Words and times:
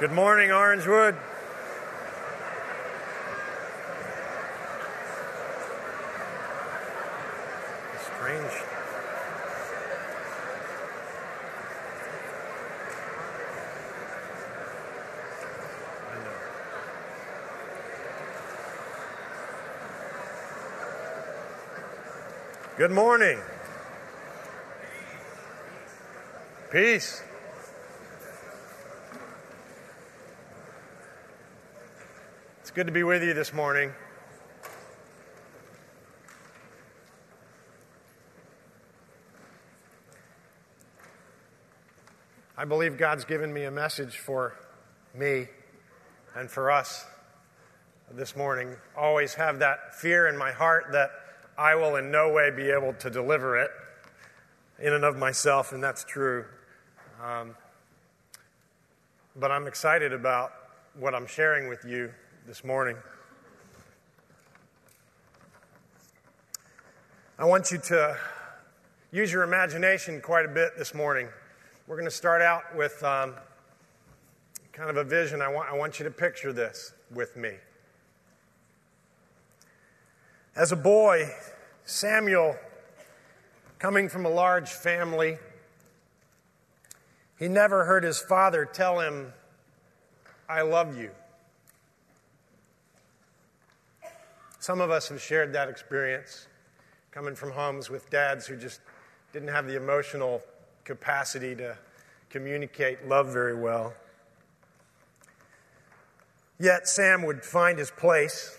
Good 0.00 0.10
morning, 0.10 0.50
Orangewood. 0.50 1.16
Strange. 8.02 8.52
Good 22.76 22.90
morning. 22.90 23.38
Peace. 26.72 27.22
Good 32.74 32.88
to 32.88 32.92
be 32.92 33.04
with 33.04 33.22
you 33.22 33.32
this 33.34 33.52
morning. 33.52 33.92
I 42.58 42.64
believe 42.64 42.98
God's 42.98 43.24
given 43.24 43.52
me 43.52 43.62
a 43.62 43.70
message 43.70 44.18
for 44.18 44.56
me 45.14 45.46
and 46.34 46.50
for 46.50 46.72
us 46.72 47.06
this 48.10 48.34
morning. 48.34 48.74
Always 48.96 49.34
have 49.34 49.60
that 49.60 49.94
fear 49.94 50.26
in 50.26 50.36
my 50.36 50.50
heart 50.50 50.86
that 50.90 51.12
I 51.56 51.76
will 51.76 51.94
in 51.94 52.10
no 52.10 52.32
way 52.32 52.50
be 52.50 52.72
able 52.72 52.94
to 52.94 53.08
deliver 53.08 53.56
it 53.56 53.70
in 54.80 54.92
and 54.92 55.04
of 55.04 55.16
myself, 55.16 55.70
and 55.70 55.80
that's 55.80 56.02
true. 56.02 56.44
Um, 57.22 57.54
but 59.36 59.52
I'm 59.52 59.68
excited 59.68 60.12
about 60.12 60.50
what 60.98 61.14
I'm 61.14 61.28
sharing 61.28 61.68
with 61.68 61.84
you 61.84 62.10
this 62.46 62.62
morning. 62.62 62.94
I 67.38 67.46
want 67.46 67.70
you 67.70 67.78
to 67.78 68.18
use 69.12 69.32
your 69.32 69.44
imagination 69.44 70.20
quite 70.20 70.44
a 70.44 70.48
bit 70.48 70.72
this 70.76 70.92
morning. 70.92 71.28
We're 71.86 71.96
going 71.96 72.04
to 72.04 72.14
start 72.14 72.42
out 72.42 72.76
with 72.76 73.02
um, 73.02 73.32
kind 74.72 74.90
of 74.90 74.98
a 74.98 75.04
vision. 75.04 75.40
I 75.40 75.48
want, 75.48 75.70
I 75.70 75.74
want 75.74 75.98
you 75.98 76.04
to 76.04 76.10
picture 76.10 76.52
this 76.52 76.92
with 77.10 77.34
me. 77.34 77.52
As 80.54 80.70
a 80.70 80.76
boy, 80.76 81.30
Samuel, 81.86 82.56
coming 83.78 84.10
from 84.10 84.26
a 84.26 84.30
large 84.30 84.68
family, 84.68 85.38
he 87.38 87.48
never 87.48 87.86
heard 87.86 88.04
his 88.04 88.18
father 88.20 88.66
tell 88.66 89.00
him, 89.00 89.32
I 90.46 90.60
love 90.60 90.98
you. 90.98 91.10
Some 94.64 94.80
of 94.80 94.90
us 94.90 95.10
have 95.10 95.20
shared 95.20 95.52
that 95.52 95.68
experience, 95.68 96.46
coming 97.10 97.34
from 97.34 97.50
homes 97.50 97.90
with 97.90 98.08
dads 98.08 98.46
who 98.46 98.56
just 98.56 98.80
didn't 99.30 99.48
have 99.48 99.66
the 99.66 99.76
emotional 99.76 100.40
capacity 100.84 101.54
to 101.56 101.76
communicate 102.30 103.06
love 103.06 103.30
very 103.30 103.54
well. 103.54 103.92
Yet 106.58 106.88
Sam 106.88 107.24
would 107.26 107.44
find 107.44 107.78
his 107.78 107.90
place, 107.90 108.58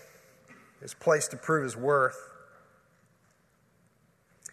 his 0.80 0.94
place 0.94 1.26
to 1.26 1.36
prove 1.36 1.64
his 1.64 1.76
worth. 1.76 2.30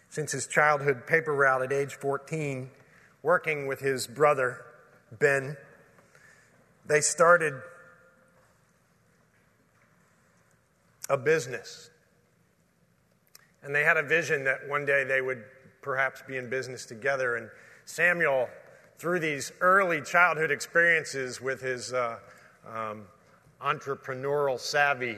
Since 0.08 0.32
his 0.32 0.48
childhood 0.48 1.06
paper 1.06 1.32
route 1.32 1.62
at 1.62 1.72
age 1.72 1.94
14, 1.94 2.68
working 3.22 3.68
with 3.68 3.78
his 3.78 4.08
brother, 4.08 4.64
Ben, 5.20 5.56
they 6.84 7.00
started 7.00 7.62
a 11.08 11.16
business. 11.16 11.90
And 13.62 13.74
they 13.74 13.84
had 13.84 13.96
a 13.96 14.02
vision 14.02 14.44
that 14.44 14.68
one 14.68 14.84
day 14.84 15.04
they 15.04 15.20
would 15.20 15.42
perhaps 15.82 16.22
be 16.26 16.36
in 16.36 16.48
business 16.48 16.86
together. 16.86 17.36
And 17.36 17.48
Samuel, 17.84 18.48
through 18.98 19.20
these 19.20 19.52
early 19.60 20.00
childhood 20.02 20.50
experiences 20.50 21.40
with 21.40 21.60
his 21.60 21.92
uh, 21.92 22.18
um, 22.66 23.04
entrepreneurial 23.60 24.58
savvy, 24.58 25.16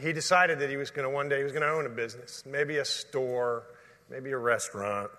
he 0.00 0.12
decided 0.12 0.58
that 0.58 0.70
he 0.70 0.76
was 0.76 0.90
going 0.90 1.08
to 1.08 1.14
one 1.14 1.28
day 1.28 1.38
he 1.38 1.44
was 1.44 1.52
going 1.52 1.62
to 1.62 1.70
own 1.70 1.86
a 1.86 1.90
business, 1.90 2.44
maybe 2.46 2.76
a 2.78 2.84
store, 2.84 3.64
maybe 4.10 4.30
a 4.30 4.38
restaurant. 4.38 5.10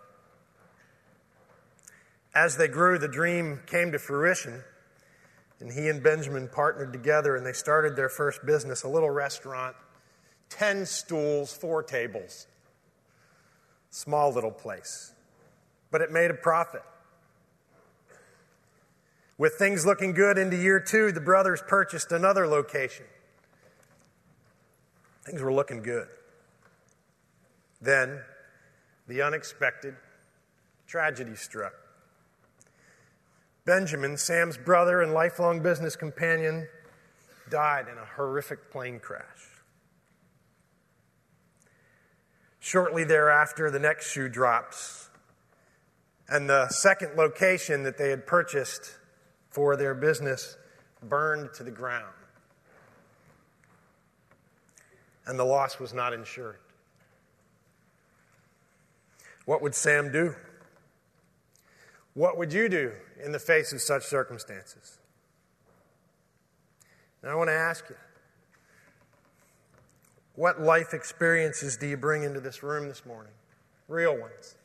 As 2.36 2.58
they 2.58 2.68
grew, 2.68 3.00
the 3.00 3.08
dream 3.08 3.62
came 3.66 3.92
to 3.92 4.00
fruition, 4.00 4.64
and 5.60 5.72
he 5.72 5.90
and 5.90 6.04
Benjamin 6.04 6.48
partnered 6.48 6.94
together 6.94 7.36
and 7.36 7.46
they 7.46 7.54
started 7.54 7.96
their 7.96 8.10
first 8.10 8.46
business, 8.46 8.84
a 8.84 8.88
little 8.88 9.10
restaurant, 9.10 9.76
10 10.50 10.86
stools, 10.86 11.52
four 11.54 11.84
tables. 11.84 12.48
Small 13.90 14.32
little 14.32 14.52
place. 14.52 15.14
But 15.92 16.02
it 16.02 16.12
made 16.12 16.30
a 16.30 16.36
profit. 16.36 16.84
With 19.38 19.54
things 19.54 19.86
looking 19.86 20.14
good 20.14 20.38
into 20.38 20.58
year 20.58 20.80
two, 20.80 21.12
the 21.12 21.22
brothers 21.22 21.64
purchased 21.68 22.12
another 22.12 22.48
location. 22.48 23.06
Things 25.24 25.42
were 25.42 25.54
looking 25.54 25.84
good. 25.84 26.08
Then 27.82 28.22
the 29.08 29.22
unexpected 29.22 29.96
tragedy 30.88 31.36
struck. 31.36 31.74
Benjamin, 33.68 34.16
Sam's 34.16 34.58
brother 34.58 35.02
and 35.02 35.14
lifelong 35.14 35.60
business 35.60 35.98
companion, 35.98 36.70
died 37.50 37.88
in 37.92 37.98
a 37.98 38.06
horrific 38.06 38.72
plane 38.72 38.98
crash. 38.98 39.26
Shortly 42.62 43.04
thereafter, 43.04 43.70
the 43.70 43.78
next 43.78 44.10
shoe 44.10 44.30
drops, 44.30 45.10
and 46.30 46.50
the 46.50 46.70
second 46.70 47.18
location 47.18 47.84
that 47.84 47.98
they 47.98 48.10
had 48.10 48.26
purchased 48.26 48.96
for 49.50 49.76
their 49.76 49.94
business 49.94 50.56
burned 51.04 51.54
to 51.56 51.64
the 51.66 51.72
ground. 51.72 52.06
And 55.26 55.38
the 55.38 55.44
loss 55.44 55.78
was 55.78 55.94
not 55.94 56.14
insured. 56.14 56.60
What 59.44 59.62
would 59.62 59.76
Sam 59.76 60.10
do? 60.10 60.36
What 62.18 62.36
would 62.40 62.52
you 62.52 62.68
do 62.68 62.94
in 63.24 63.32
the 63.32 63.38
face 63.38 63.72
of 63.74 63.80
such 63.80 64.02
circumstances? 64.02 64.98
Now, 67.22 67.30
I 67.30 67.36
want 67.36 67.50
to 67.50 67.54
ask 67.54 67.88
you 67.88 67.96
what 70.34 70.60
life 70.60 70.96
experiences 70.96 71.78
do 71.78 71.86
you 71.86 71.96
bring 71.96 72.24
into 72.24 72.40
this 72.40 72.64
room 72.64 72.88
this 72.88 73.06
morning? 73.06 73.34
Real 73.88 74.18
ones. 74.20 74.56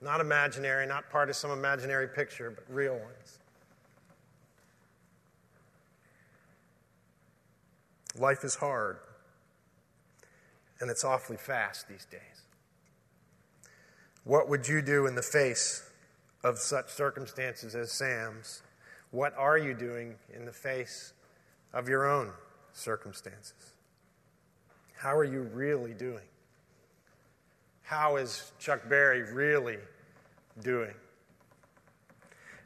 Not 0.00 0.22
imaginary, 0.22 0.86
not 0.86 1.10
part 1.10 1.28
of 1.28 1.36
some 1.36 1.50
imaginary 1.50 2.08
picture, 2.08 2.50
but 2.50 2.64
real 2.74 2.94
ones. 2.94 3.38
Life 8.18 8.42
is 8.42 8.54
hard, 8.54 8.96
and 10.80 10.90
it's 10.90 11.04
awfully 11.04 11.36
fast 11.36 11.88
these 11.90 12.06
days. 12.06 12.20
What 14.24 14.48
would 14.48 14.66
you 14.66 14.80
do 14.80 15.06
in 15.06 15.14
the 15.14 15.22
face 15.22 15.88
of 16.42 16.58
such 16.58 16.90
circumstances 16.90 17.74
as 17.74 17.92
Sam's, 17.92 18.62
what 19.10 19.36
are 19.36 19.58
you 19.58 19.74
doing 19.74 20.14
in 20.34 20.44
the 20.44 20.52
face 20.52 21.12
of 21.72 21.88
your 21.88 22.08
own 22.08 22.32
circumstances? 22.72 23.74
How 24.96 25.16
are 25.16 25.24
you 25.24 25.42
really 25.42 25.94
doing? 25.94 26.24
How 27.82 28.16
is 28.16 28.52
Chuck 28.58 28.88
Berry 28.88 29.22
really 29.32 29.78
doing? 30.62 30.94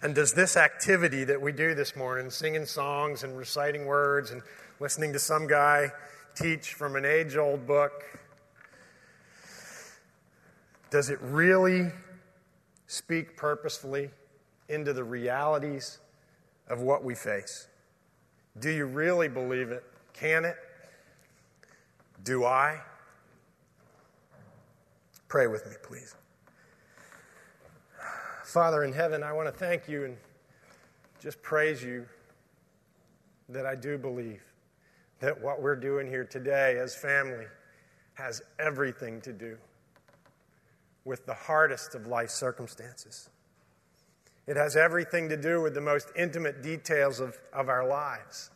And 0.03 0.15
does 0.15 0.35
this 0.35 0.57
activity 0.57 1.25
that 1.25 1.41
we 1.41 1.51
do 1.53 1.75
this 1.75 1.97
morning, 1.97 2.29
singing 2.29 2.67
songs 2.67 3.25
and 3.25 3.37
reciting 3.39 3.87
words 3.87 4.33
and 4.33 4.43
listening 4.79 5.15
to 5.15 5.19
some 5.19 5.47
guy 5.47 5.93
teach 6.35 6.75
from 6.75 6.97
an 6.97 7.07
age 7.07 7.37
old 7.37 7.67
book, 7.67 7.93
does 10.91 11.09
it 11.09 11.19
really 11.23 11.91
speak 12.87 13.37
purposefully 13.37 14.11
into 14.69 14.93
the 14.93 15.05
realities 15.05 15.99
of 16.69 16.81
what 16.81 17.05
we 17.05 17.15
face? 17.15 17.69
Do 18.61 18.71
you 18.71 18.87
really 18.87 19.29
believe 19.29 19.71
it? 19.71 19.85
Can 20.13 20.45
it? 20.45 20.57
Do 22.23 22.45
I? 22.45 22.81
Pray 25.29 25.47
with 25.47 25.67
me, 25.67 25.73
please. 25.83 26.15
Father 28.45 28.85
in 28.85 28.93
heaven, 28.93 29.23
I 29.23 29.33
want 29.33 29.49
to 29.49 29.53
thank 29.53 29.89
you 29.89 30.05
and 30.05 30.17
just 31.21 31.43
praise 31.43 31.83
you 31.83 32.07
that 33.49 33.67
I 33.67 33.75
do 33.75 33.99
believe 33.99 34.43
that 35.21 35.41
what 35.41 35.61
we're 35.61 35.77
doing 35.77 36.07
here 36.07 36.25
today 36.25 36.79
as 36.79 36.95
family 36.95 37.47
has 38.15 38.43
everything 38.59 39.21
to 39.23 39.33
do 39.33 39.57
with 41.05 41.27
the 41.27 41.35
hardest 41.35 41.95
of 41.95 42.07
life 42.07 42.31
circumstances. 42.31 43.29
It 44.47 44.57
has 44.57 44.77
everything 44.77 45.29
to 45.31 45.37
do 45.37 45.63
with 45.63 45.75
the 45.75 45.81
most 45.81 46.09
intimate 46.17 46.63
details 46.63 47.21
of, 47.21 47.39
of 47.53 47.69
our 47.69 47.87
lives, 47.87 48.51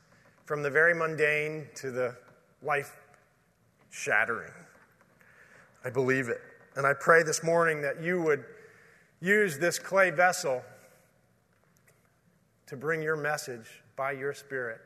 from 0.44 0.62
the 0.62 0.70
very 0.70 0.94
mundane 0.94 1.66
to 1.76 1.90
the 1.90 2.16
life 2.62 2.96
shattering. 3.90 4.52
I 5.84 5.90
believe 5.90 6.28
it. 6.28 6.40
And 6.76 6.86
I 6.86 6.92
pray 6.92 7.22
this 7.22 7.42
morning 7.42 7.80
that 7.82 8.02
you 8.02 8.20
would 8.22 8.44
use 9.20 9.58
this 9.58 9.78
clay 9.78 10.10
vessel 10.10 10.62
to 12.66 12.76
bring 12.76 13.02
your 13.02 13.16
message 13.16 13.82
by 13.96 14.12
your 14.12 14.34
Spirit 14.34 14.80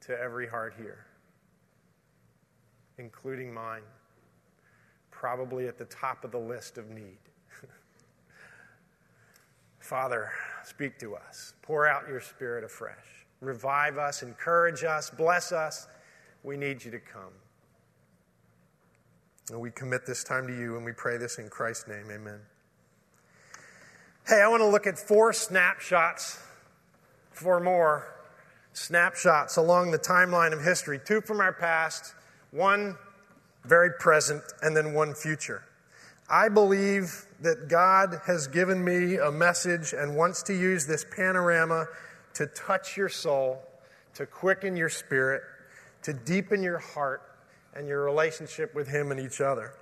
to 0.00 0.18
every 0.18 0.46
heart 0.46 0.74
here, 0.76 1.06
including 2.98 3.54
mine, 3.54 3.82
probably 5.18 5.66
at 5.66 5.78
the 5.78 5.86
top 5.86 6.24
of 6.24 6.30
the 6.30 6.38
list 6.38 6.76
of 6.76 6.90
need. 6.90 7.18
Father, 9.80 10.30
speak 10.62 10.98
to 10.98 11.16
us. 11.16 11.54
Pour 11.62 11.88
out 11.88 12.06
your 12.06 12.20
Spirit 12.20 12.64
afresh. 12.64 13.24
Revive 13.40 13.96
us, 13.96 14.22
encourage 14.22 14.84
us, 14.84 15.10
bless 15.10 15.52
us. 15.52 15.88
We 16.42 16.56
need 16.56 16.84
you 16.84 16.90
to 16.90 16.98
come. 16.98 17.32
And 19.50 19.60
we 19.60 19.70
commit 19.70 20.06
this 20.06 20.22
time 20.22 20.46
to 20.48 20.52
you 20.52 20.76
and 20.76 20.84
we 20.84 20.92
pray 20.92 21.16
this 21.16 21.38
in 21.38 21.48
Christ's 21.48 21.88
name. 21.88 22.06
Amen. 22.10 22.40
Hey, 24.26 24.42
I 24.42 24.48
want 24.48 24.60
to 24.60 24.68
look 24.68 24.86
at 24.86 24.98
four 24.98 25.32
snapshots, 25.32 26.38
four 27.30 27.60
more 27.60 28.14
snapshots 28.74 29.56
along 29.56 29.92
the 29.92 29.98
timeline 29.98 30.52
of 30.52 30.62
history 30.62 31.00
two 31.02 31.20
from 31.22 31.40
our 31.40 31.52
past, 31.52 32.14
one 32.50 32.96
very 33.66 33.90
present, 33.98 34.42
and 34.62 34.76
then 34.76 34.94
one 34.94 35.14
future. 35.14 35.64
I 36.28 36.48
believe 36.48 37.26
that 37.40 37.68
God 37.68 38.20
has 38.26 38.48
given 38.48 38.84
me 38.84 39.16
a 39.16 39.30
message 39.30 39.92
and 39.92 40.16
wants 40.16 40.42
to 40.44 40.54
use 40.54 40.86
this 40.86 41.04
panorama 41.04 41.86
to 42.34 42.46
touch 42.46 42.96
your 42.96 43.08
soul, 43.08 43.62
to 44.14 44.26
quicken 44.26 44.76
your 44.76 44.88
spirit, 44.88 45.42
to 46.02 46.12
deepen 46.12 46.62
your 46.62 46.78
heart 46.78 47.22
and 47.74 47.86
your 47.86 48.04
relationship 48.04 48.74
with 48.74 48.88
Him 48.88 49.10
and 49.12 49.20
each 49.20 49.40
other. 49.40 49.72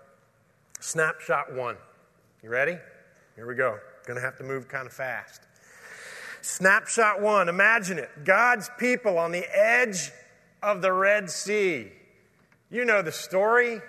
Snapshot 0.81 1.55
one. 1.55 1.77
You 2.43 2.51
ready? 2.51 2.77
Here 3.37 3.47
we 3.47 3.55
go. 3.55 3.79
To 4.07 4.21
have 4.21 4.37
to 4.37 4.45
move 4.45 4.69
kind 4.69 4.87
of 4.87 4.93
fast. 4.93 5.43
Snapshot 6.43 7.23
one. 7.23 7.49
Imagine 7.49 7.99
it. 7.99 8.11
God's 8.25 8.69
people 8.79 9.17
on 9.17 9.33
the 9.33 9.47
edge 9.57 10.11
of 10.63 10.83
the 10.83 10.93
Red 10.93 11.31
Sea. 11.31 11.91
You 12.75 12.85
know 12.85 13.03
the 13.03 13.13
story. 13.13 13.81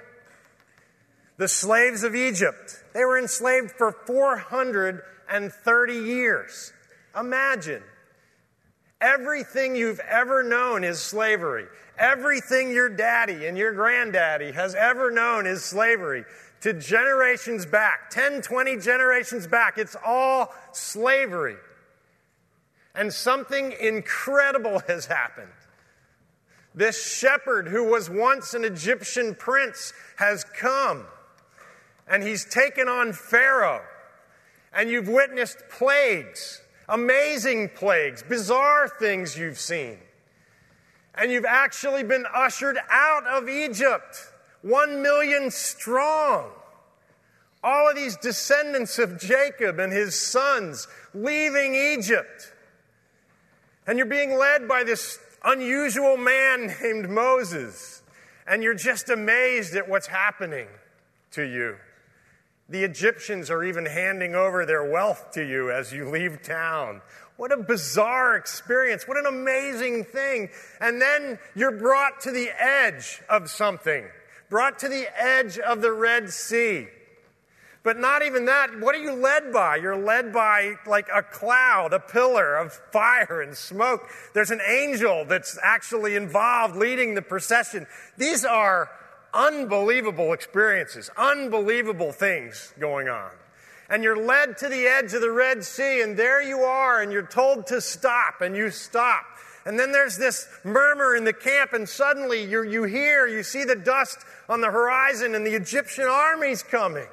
The 1.37 1.47
slaves 1.47 2.03
of 2.03 2.13
Egypt. 2.13 2.83
They 2.93 3.03
were 3.03 3.17
enslaved 3.17 3.71
for 3.71 3.91
430 3.91 5.93
years. 5.93 6.71
Imagine. 7.19 7.81
Everything 9.01 9.75
you've 9.75 9.99
ever 10.01 10.43
known 10.43 10.83
is 10.83 11.01
slavery. 11.01 11.65
Everything 11.97 12.69
your 12.69 12.89
daddy 12.89 13.47
and 13.47 13.57
your 13.57 13.73
granddaddy 13.73 14.51
has 14.51 14.75
ever 14.75 15.09
known 15.09 15.47
is 15.47 15.65
slavery. 15.65 16.23
To 16.61 16.71
generations 16.71 17.65
back, 17.65 18.11
10, 18.11 18.43
20 18.43 18.77
generations 18.77 19.47
back, 19.47 19.79
it's 19.79 19.95
all 20.05 20.53
slavery. 20.73 21.57
And 22.93 23.11
something 23.11 23.73
incredible 23.81 24.79
has 24.87 25.07
happened. 25.07 25.49
This 26.75 27.17
shepherd, 27.17 27.69
who 27.69 27.85
was 27.85 28.09
once 28.09 28.53
an 28.53 28.65
Egyptian 28.65 29.33
prince, 29.33 29.93
has 30.17 30.43
come 30.43 31.05
and 32.07 32.21
he's 32.21 32.45
taken 32.45 32.87
on 32.87 33.13
Pharaoh. 33.13 33.81
And 34.73 34.89
you've 34.89 35.07
witnessed 35.07 35.57
plagues, 35.69 36.61
amazing 36.89 37.69
plagues, 37.69 38.21
bizarre 38.21 38.89
things 38.89 39.37
you've 39.37 39.57
seen 39.57 39.99
and 41.17 41.31
you've 41.31 41.45
actually 41.45 42.03
been 42.03 42.25
ushered 42.33 42.77
out 42.89 43.25
of 43.25 43.49
Egypt, 43.49 44.31
one 44.61 45.01
million 45.01 45.49
strong. 45.49 46.51
All 47.63 47.89
of 47.89 47.95
these 47.95 48.17
descendants 48.17 48.99
of 48.99 49.19
Jacob 49.19 49.79
and 49.79 49.91
his 49.91 50.13
sons 50.13 50.87
leaving 51.13 51.73
Egypt. 51.73 52.51
And 53.87 53.97
you're 53.97 54.05
being 54.05 54.37
led 54.37 54.67
by 54.67 54.83
this 54.83 55.19
unusual 55.45 56.17
man 56.17 56.73
named 56.81 57.09
Moses. 57.09 58.01
And 58.47 58.61
you're 58.61 58.73
just 58.73 59.09
amazed 59.09 59.75
at 59.75 59.87
what's 59.87 60.07
happening 60.07 60.67
to 61.31 61.43
you. 61.43 61.77
The 62.67 62.83
Egyptians 62.83 63.49
are 63.51 63.63
even 63.63 63.85
handing 63.85 64.33
over 64.35 64.65
their 64.65 64.89
wealth 64.89 65.31
to 65.33 65.47
you 65.47 65.71
as 65.71 65.93
you 65.93 66.09
leave 66.09 66.41
town. 66.41 67.01
What 67.37 67.51
a 67.51 67.57
bizarre 67.57 68.35
experience. 68.35 69.07
What 69.07 69.17
an 69.17 69.25
amazing 69.25 70.05
thing. 70.05 70.49
And 70.79 71.01
then 71.01 71.37
you're 71.55 71.77
brought 71.77 72.21
to 72.21 72.31
the 72.31 72.49
edge 72.57 73.21
of 73.29 73.49
something, 73.49 74.05
brought 74.49 74.79
to 74.79 74.89
the 74.89 75.07
edge 75.15 75.59
of 75.59 75.81
the 75.81 75.91
Red 75.91 76.31
Sea. 76.31 76.87
But 77.85 77.97
not 77.97 78.25
even 78.25 78.45
that. 78.45 78.77
What 78.79 78.95
are 78.95 79.01
you 79.01 79.13
led 79.13 79.53
by? 79.53 79.77
You're 79.77 79.95
led 79.95 80.33
by 80.33 80.73
like 80.85 81.07
a 81.13 81.23
cloud, 81.23 81.93
a 81.93 81.99
pillar 81.99 82.57
of 82.57 82.73
fire 82.91 83.41
and 83.41 83.55
smoke. 83.55 84.09
There's 84.33 84.51
an 84.51 84.61
angel 84.67 85.23
that's 85.23 85.57
actually 85.63 86.15
involved 86.15 86.75
leading 86.75 87.13
the 87.13 87.21
procession. 87.21 87.87
These 88.17 88.43
are 88.43 88.89
unbelievable 89.33 90.33
experiences, 90.33 91.09
unbelievable 91.15 92.11
things 92.11 92.73
going 92.79 93.07
on 93.07 93.29
and 93.89 94.03
you're 94.03 94.17
led 94.17 94.57
to 94.57 94.67
the 94.67 94.87
edge 94.87 95.13
of 95.13 95.21
the 95.21 95.31
Red 95.31 95.63
Sea, 95.63 96.01
and 96.01 96.17
there 96.17 96.41
you 96.41 96.61
are, 96.61 97.01
and 97.01 97.11
you're 97.11 97.21
told 97.21 97.67
to 97.67 97.79
stop, 97.79 98.41
and 98.41 98.55
you 98.55 98.71
stop. 98.71 99.23
And 99.65 99.79
then 99.79 99.91
there's 99.91 100.17
this 100.17 100.47
murmur 100.63 101.15
in 101.15 101.23
the 101.23 101.33
camp, 101.33 101.73
and 101.73 101.87
suddenly 101.87 102.43
you 102.43 102.63
you 102.63 102.83
hear, 102.83 103.27
you 103.27 103.43
see 103.43 103.63
the 103.63 103.75
dust 103.75 104.19
on 104.49 104.61
the 104.61 104.71
horizon, 104.71 105.35
and 105.35 105.45
the 105.45 105.55
Egyptian 105.55 106.05
army's 106.05 106.63
coming. 106.63 107.07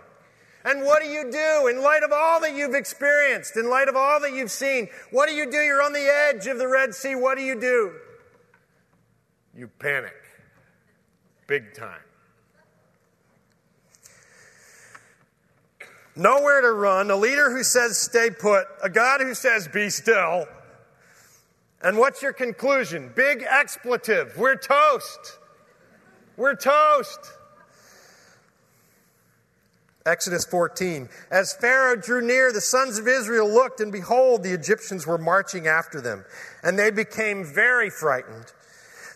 And 0.65 0.83
what 0.83 1.03
do 1.03 1.09
you 1.09 1.31
do 1.31 1.67
in 1.69 1.83
light 1.83 2.03
of 2.03 2.13
all 2.13 2.41
that 2.41 2.55
you've 2.55 2.75
experienced, 2.75 3.57
in 3.57 3.69
light 3.69 3.89
of 3.89 3.97
all 3.97 4.21
that 4.21 4.33
you've 4.33 4.51
seen? 4.51 4.89
What 5.11 5.29
do 5.29 5.35
you 5.35 5.51
do? 5.51 5.59
You're 5.59 5.83
on 5.83 5.93
the 5.93 6.29
edge 6.31 6.47
of 6.47 6.59
the 6.59 6.69
Red 6.69 6.95
Sea. 6.95 7.15
What 7.15 7.37
do 7.37 7.43
you 7.45 7.61
do? 7.61 7.93
You 9.57 9.69
panic. 9.79 10.15
Big 11.47 11.75
time. 11.75 12.01
nowhere 16.17 16.61
to 16.61 16.73
run, 16.73 17.11
a 17.11 17.17
leader 17.17 17.51
who 17.51 17.63
says 17.63 17.99
stay 17.99 18.31
put, 18.31 18.67
a 18.83 18.91
God 18.91 19.21
who 19.21 19.35
says 19.35 19.69
be 19.69 19.91
still. 19.91 20.47
And 21.83 21.99
what's 21.99 22.23
your 22.23 22.33
conclusion? 22.33 23.13
Big 23.15 23.45
expletive. 23.49 24.37
We're 24.37 24.57
toast. 24.57 25.39
We're 26.37 26.55
toast. 26.55 27.19
Exodus 30.05 30.45
14. 30.45 31.09
As 31.31 31.55
Pharaoh 31.55 31.97
drew 31.97 32.23
near, 32.23 32.53
the 32.53 32.61
sons 32.61 32.99
of 32.99 33.07
Israel 33.07 33.49
looked, 33.49 33.81
and 33.81 33.93
behold, 33.93 34.43
the 34.43 34.53
Egyptians 34.53 35.07
were 35.07 35.19
marching 35.19 35.67
after 35.67 36.01
them. 36.01 36.25
And 36.63 36.79
they 36.79 36.91
became 36.91 37.45
very 37.45 37.89
frightened. 37.89 38.53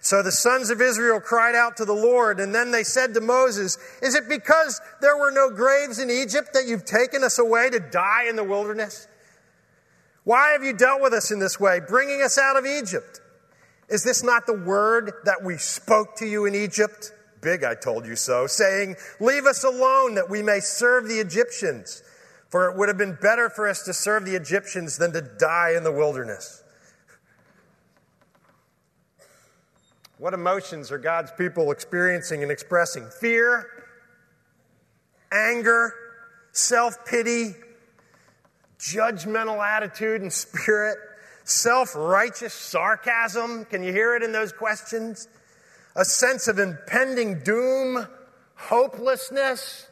So 0.00 0.22
the 0.22 0.30
sons 0.30 0.70
of 0.70 0.80
Israel 0.80 1.18
cried 1.18 1.56
out 1.56 1.76
to 1.78 1.84
the 1.84 1.92
Lord, 1.92 2.38
and 2.38 2.54
then 2.54 2.70
they 2.70 2.84
said 2.84 3.14
to 3.14 3.20
Moses, 3.20 3.76
Is 4.00 4.14
it 4.14 4.28
because 4.28 4.80
there 5.00 5.16
were 5.16 5.32
no 5.32 5.50
graves 5.50 5.98
in 5.98 6.10
Egypt 6.10 6.50
that 6.52 6.66
you've 6.68 6.84
taken 6.84 7.24
us 7.24 7.40
away 7.40 7.70
to 7.70 7.80
die 7.80 8.26
in 8.28 8.36
the 8.36 8.44
wilderness? 8.44 9.08
Why 10.22 10.50
have 10.52 10.62
you 10.62 10.72
dealt 10.72 11.02
with 11.02 11.12
us 11.12 11.32
in 11.32 11.40
this 11.40 11.58
way, 11.58 11.80
bringing 11.80 12.22
us 12.22 12.38
out 12.38 12.56
of 12.56 12.64
Egypt? 12.64 13.20
Is 13.88 14.04
this 14.04 14.22
not 14.22 14.46
the 14.46 14.56
word 14.56 15.12
that 15.24 15.42
we 15.44 15.56
spoke 15.56 16.16
to 16.16 16.26
you 16.26 16.46
in 16.46 16.54
Egypt? 16.54 17.12
Big, 17.46 17.62
I 17.62 17.76
told 17.76 18.06
you 18.06 18.16
so, 18.16 18.48
saying, 18.48 18.96
Leave 19.20 19.46
us 19.46 19.62
alone 19.62 20.16
that 20.16 20.28
we 20.28 20.42
may 20.42 20.58
serve 20.58 21.06
the 21.06 21.20
Egyptians. 21.20 22.02
For 22.48 22.68
it 22.68 22.76
would 22.76 22.88
have 22.88 22.98
been 22.98 23.16
better 23.22 23.48
for 23.48 23.68
us 23.68 23.84
to 23.84 23.94
serve 23.94 24.24
the 24.24 24.34
Egyptians 24.34 24.98
than 24.98 25.12
to 25.12 25.20
die 25.20 25.74
in 25.76 25.84
the 25.84 25.92
wilderness. 25.92 26.64
What 30.18 30.34
emotions 30.34 30.90
are 30.90 30.98
God's 30.98 31.30
people 31.38 31.70
experiencing 31.70 32.42
and 32.42 32.50
expressing? 32.50 33.08
Fear, 33.20 33.68
anger, 35.30 35.94
self 36.50 37.06
pity, 37.06 37.54
judgmental 38.80 39.64
attitude 39.64 40.20
and 40.20 40.32
spirit, 40.32 40.98
self 41.44 41.94
righteous 41.94 42.54
sarcasm. 42.54 43.66
Can 43.66 43.84
you 43.84 43.92
hear 43.92 44.16
it 44.16 44.24
in 44.24 44.32
those 44.32 44.52
questions? 44.52 45.28
A 45.96 46.04
sense 46.04 46.46
of 46.46 46.60
impending 46.60 47.40
doom, 47.42 48.06
hopelessness. 48.54 49.88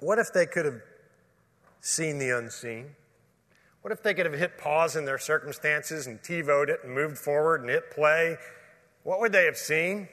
What 0.00 0.18
if 0.18 0.32
they 0.32 0.46
could 0.46 0.64
have 0.64 0.80
seen 1.80 2.18
the 2.18 2.30
unseen? 2.30 2.96
What 3.82 3.92
if 3.92 4.02
they 4.02 4.14
could 4.14 4.26
have 4.26 4.34
hit 4.34 4.58
pause 4.58 4.96
in 4.96 5.04
their 5.04 5.18
circumstances 5.18 6.08
and 6.08 6.20
TiVoed 6.20 6.68
it 6.68 6.80
and 6.82 6.92
moved 6.92 7.18
forward 7.18 7.60
and 7.60 7.70
hit 7.70 7.92
play? 7.92 8.36
What 9.04 9.20
would 9.20 9.30
they 9.30 9.44
have 9.44 9.56
seen? 9.56 10.08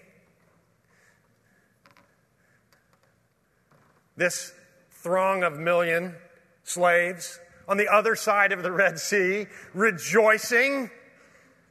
this 4.17 4.51
throng 4.91 5.43
of 5.43 5.57
million 5.57 6.15
slaves 6.63 7.39
on 7.67 7.77
the 7.77 7.87
other 7.87 8.15
side 8.15 8.51
of 8.51 8.63
the 8.63 8.71
Red 8.71 8.99
Sea, 8.99 9.47
rejoicing, 9.73 10.89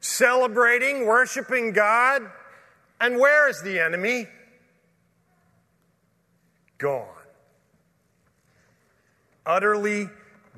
celebrating, 0.00 1.06
worshiping 1.06 1.72
God. 1.72 2.22
And 3.00 3.18
where 3.18 3.48
is 3.48 3.62
the 3.62 3.80
enemy? 3.80 4.26
Gone. 6.78 7.06
Utterly 9.44 10.08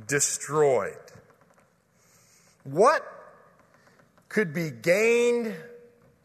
destroyed. 0.07 0.97
What 2.65 3.03
could 4.29 4.53
be 4.53 4.71
gained 4.71 5.55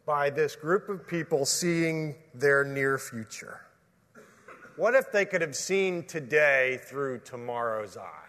by 0.06 0.30
this 0.30 0.56
group 0.56 0.90
of 0.90 1.08
people 1.08 1.46
seeing 1.46 2.16
their 2.34 2.64
near 2.64 2.98
future? 2.98 3.62
What 4.76 4.96
if 4.96 5.12
they 5.12 5.26
could 5.26 5.42
have 5.42 5.56
seen 5.56 6.04
today 6.04 6.80
through 6.86 7.20
tomorrow's 7.20 7.96
eyes? 7.96 8.23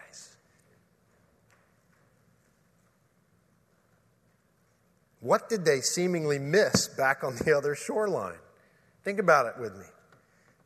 What 5.24 5.48
did 5.48 5.64
they 5.64 5.80
seemingly 5.80 6.38
miss 6.38 6.86
back 6.86 7.24
on 7.24 7.34
the 7.36 7.56
other 7.56 7.74
shoreline? 7.74 8.36
Think 9.04 9.18
about 9.18 9.46
it 9.46 9.58
with 9.58 9.74
me. 9.74 9.86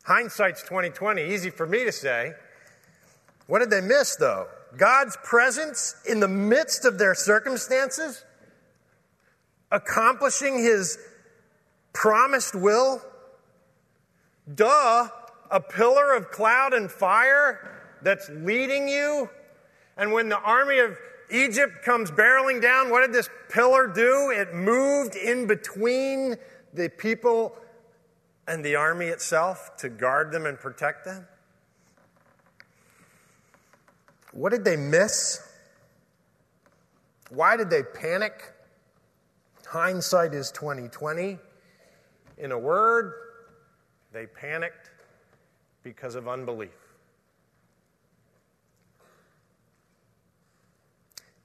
Hindsight's 0.03 0.63
2020, 0.63 1.23
easy 1.33 1.49
for 1.49 1.65
me 1.65 1.85
to 1.85 1.93
say. 1.93 2.33
What 3.47 3.59
did 3.59 3.69
they 3.69 3.79
miss 3.79 4.17
though? 4.17 4.47
God's 4.75 5.17
presence 5.23 5.95
in 6.05 6.19
the 6.19 6.27
midst 6.27 6.83
of 6.83 6.97
their 6.97 7.15
circumstances? 7.15 8.25
Accomplishing 9.71 10.57
his 10.57 10.97
promised 11.93 12.53
will? 12.53 13.01
Duh, 14.53 15.07
a 15.49 15.61
pillar 15.61 16.13
of 16.13 16.31
cloud 16.31 16.73
and 16.73 16.91
fire 16.91 17.81
that's 18.01 18.27
leading 18.27 18.89
you. 18.89 19.29
And 19.95 20.11
when 20.11 20.27
the 20.27 20.39
army 20.39 20.79
of 20.79 20.97
Egypt 21.31 21.83
comes 21.83 22.11
barreling 22.11 22.61
down, 22.61 22.89
what 22.89 23.01
did 23.01 23.13
this 23.13 23.29
pillar 23.49 23.87
do? 23.87 24.31
It 24.31 24.53
moved 24.53 25.15
in 25.15 25.47
between 25.47 26.35
the 26.73 26.89
people 26.89 27.55
and 28.47 28.65
the 28.65 28.75
army 28.75 29.07
itself 29.07 29.77
to 29.77 29.89
guard 29.89 30.31
them 30.31 30.45
and 30.45 30.59
protect 30.59 31.05
them. 31.05 31.27
What 34.31 34.51
did 34.51 34.65
they 34.65 34.75
miss? 34.75 35.41
Why 37.29 37.57
did 37.57 37.69
they 37.69 37.83
panic? 37.83 38.53
Hindsight 39.67 40.33
is 40.33 40.51
2020. 40.51 41.37
In 42.39 42.51
a 42.51 42.57
word, 42.57 43.13
they 44.11 44.25
panicked 44.25 44.89
because 45.83 46.15
of 46.15 46.27
unbelief. 46.27 46.78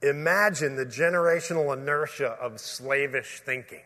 Imagine 0.04 0.76
the 0.76 0.84
generational 0.84 1.72
inertia 1.72 2.36
of 2.40 2.60
slavish 2.60 3.40
thinking. 3.40 3.80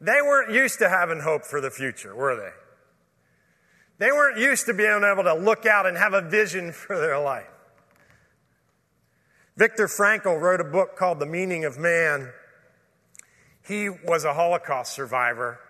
They 0.00 0.20
weren't 0.20 0.52
used 0.52 0.80
to 0.80 0.88
having 0.88 1.20
hope 1.20 1.44
for 1.44 1.60
the 1.60 1.70
future, 1.70 2.14
were 2.14 2.34
they? 2.34 4.04
They 4.04 4.10
weren't 4.10 4.38
used 4.38 4.66
to 4.66 4.74
being 4.74 5.04
able 5.04 5.22
to 5.24 5.34
look 5.34 5.64
out 5.64 5.86
and 5.86 5.96
have 5.96 6.14
a 6.14 6.22
vision 6.22 6.72
for 6.72 6.98
their 6.98 7.20
life. 7.20 7.46
Viktor 9.56 9.86
Frankl 9.86 10.40
wrote 10.40 10.60
a 10.60 10.64
book 10.64 10.96
called 10.96 11.20
The 11.20 11.26
Meaning 11.26 11.64
of 11.64 11.78
Man. 11.78 12.32
He 13.64 13.90
was 13.90 14.24
a 14.24 14.34
Holocaust 14.34 14.92
survivor. 14.92 15.60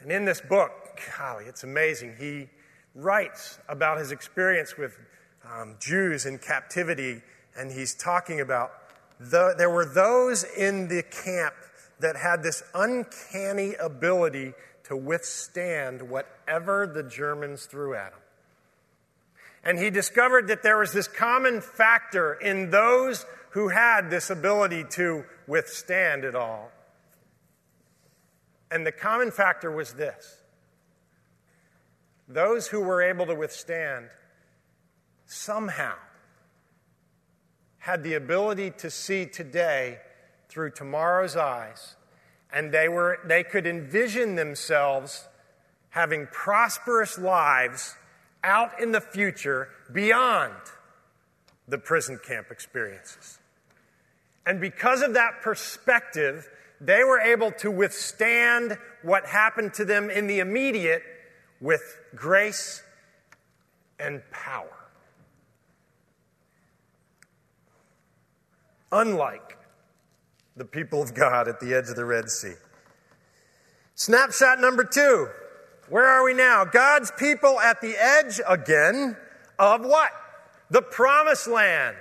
And 0.00 0.12
in 0.12 0.24
this 0.24 0.40
book, 0.40 0.70
golly, 1.16 1.46
it's 1.46 1.64
amazing. 1.64 2.14
He 2.18 2.48
writes 2.94 3.58
about 3.68 3.98
his 3.98 4.12
experience 4.12 4.76
with 4.76 4.98
um, 5.44 5.76
Jews 5.80 6.26
in 6.26 6.38
captivity, 6.38 7.22
and 7.56 7.70
he's 7.70 7.94
talking 7.94 8.40
about 8.40 8.72
the, 9.20 9.54
there 9.56 9.70
were 9.70 9.86
those 9.86 10.44
in 10.44 10.88
the 10.88 11.02
camp 11.02 11.54
that 12.00 12.16
had 12.16 12.42
this 12.42 12.62
uncanny 12.74 13.74
ability 13.74 14.52
to 14.84 14.96
withstand 14.96 16.08
whatever 16.08 16.86
the 16.86 17.02
Germans 17.02 17.66
threw 17.66 17.94
at 17.94 18.12
them. 18.12 18.20
And 19.64 19.78
he 19.78 19.90
discovered 19.90 20.48
that 20.48 20.62
there 20.62 20.78
was 20.78 20.92
this 20.92 21.08
common 21.08 21.60
factor 21.60 22.34
in 22.34 22.70
those 22.70 23.26
who 23.50 23.68
had 23.68 24.08
this 24.08 24.30
ability 24.30 24.84
to 24.90 25.24
withstand 25.46 26.24
it 26.24 26.34
all. 26.34 26.70
And 28.70 28.86
the 28.86 28.92
common 28.92 29.30
factor 29.30 29.70
was 29.70 29.94
this 29.94 30.36
those 32.30 32.68
who 32.68 32.80
were 32.80 33.00
able 33.00 33.24
to 33.24 33.34
withstand 33.34 34.10
somehow 35.28 35.94
had 37.78 38.02
the 38.02 38.14
ability 38.14 38.70
to 38.70 38.90
see 38.90 39.26
today 39.26 39.98
through 40.48 40.70
tomorrow's 40.70 41.36
eyes 41.36 41.96
and 42.52 42.72
they, 42.72 42.88
were, 42.88 43.18
they 43.26 43.44
could 43.44 43.66
envision 43.66 44.34
themselves 44.34 45.28
having 45.90 46.26
prosperous 46.32 47.18
lives 47.18 47.94
out 48.42 48.80
in 48.80 48.92
the 48.92 49.00
future 49.00 49.68
beyond 49.92 50.54
the 51.66 51.78
prison 51.78 52.18
camp 52.26 52.46
experiences. 52.50 53.38
And 54.46 54.60
because 54.60 55.02
of 55.02 55.12
that 55.14 55.42
perspective, 55.42 56.48
they 56.80 57.04
were 57.04 57.20
able 57.20 57.52
to 57.52 57.70
withstand 57.70 58.78
what 59.02 59.26
happened 59.26 59.74
to 59.74 59.84
them 59.84 60.08
in 60.08 60.26
the 60.26 60.38
immediate 60.38 61.02
with 61.60 61.82
grace 62.14 62.82
and 64.00 64.22
power. 64.30 64.77
Unlike 68.90 69.58
the 70.56 70.64
people 70.64 71.02
of 71.02 71.14
God 71.14 71.48
at 71.48 71.60
the 71.60 71.74
edge 71.74 71.88
of 71.88 71.96
the 71.96 72.04
Red 72.04 72.30
Sea. 72.30 72.54
Snapshot 73.94 74.60
number 74.60 74.84
two. 74.84 75.28
Where 75.88 76.06
are 76.06 76.24
we 76.24 76.34
now? 76.34 76.64
God's 76.64 77.10
people 77.18 77.58
at 77.60 77.80
the 77.80 77.96
edge 77.96 78.40
again 78.46 79.16
of 79.58 79.84
what? 79.84 80.10
The 80.70 80.82
promised 80.82 81.48
land. 81.48 81.96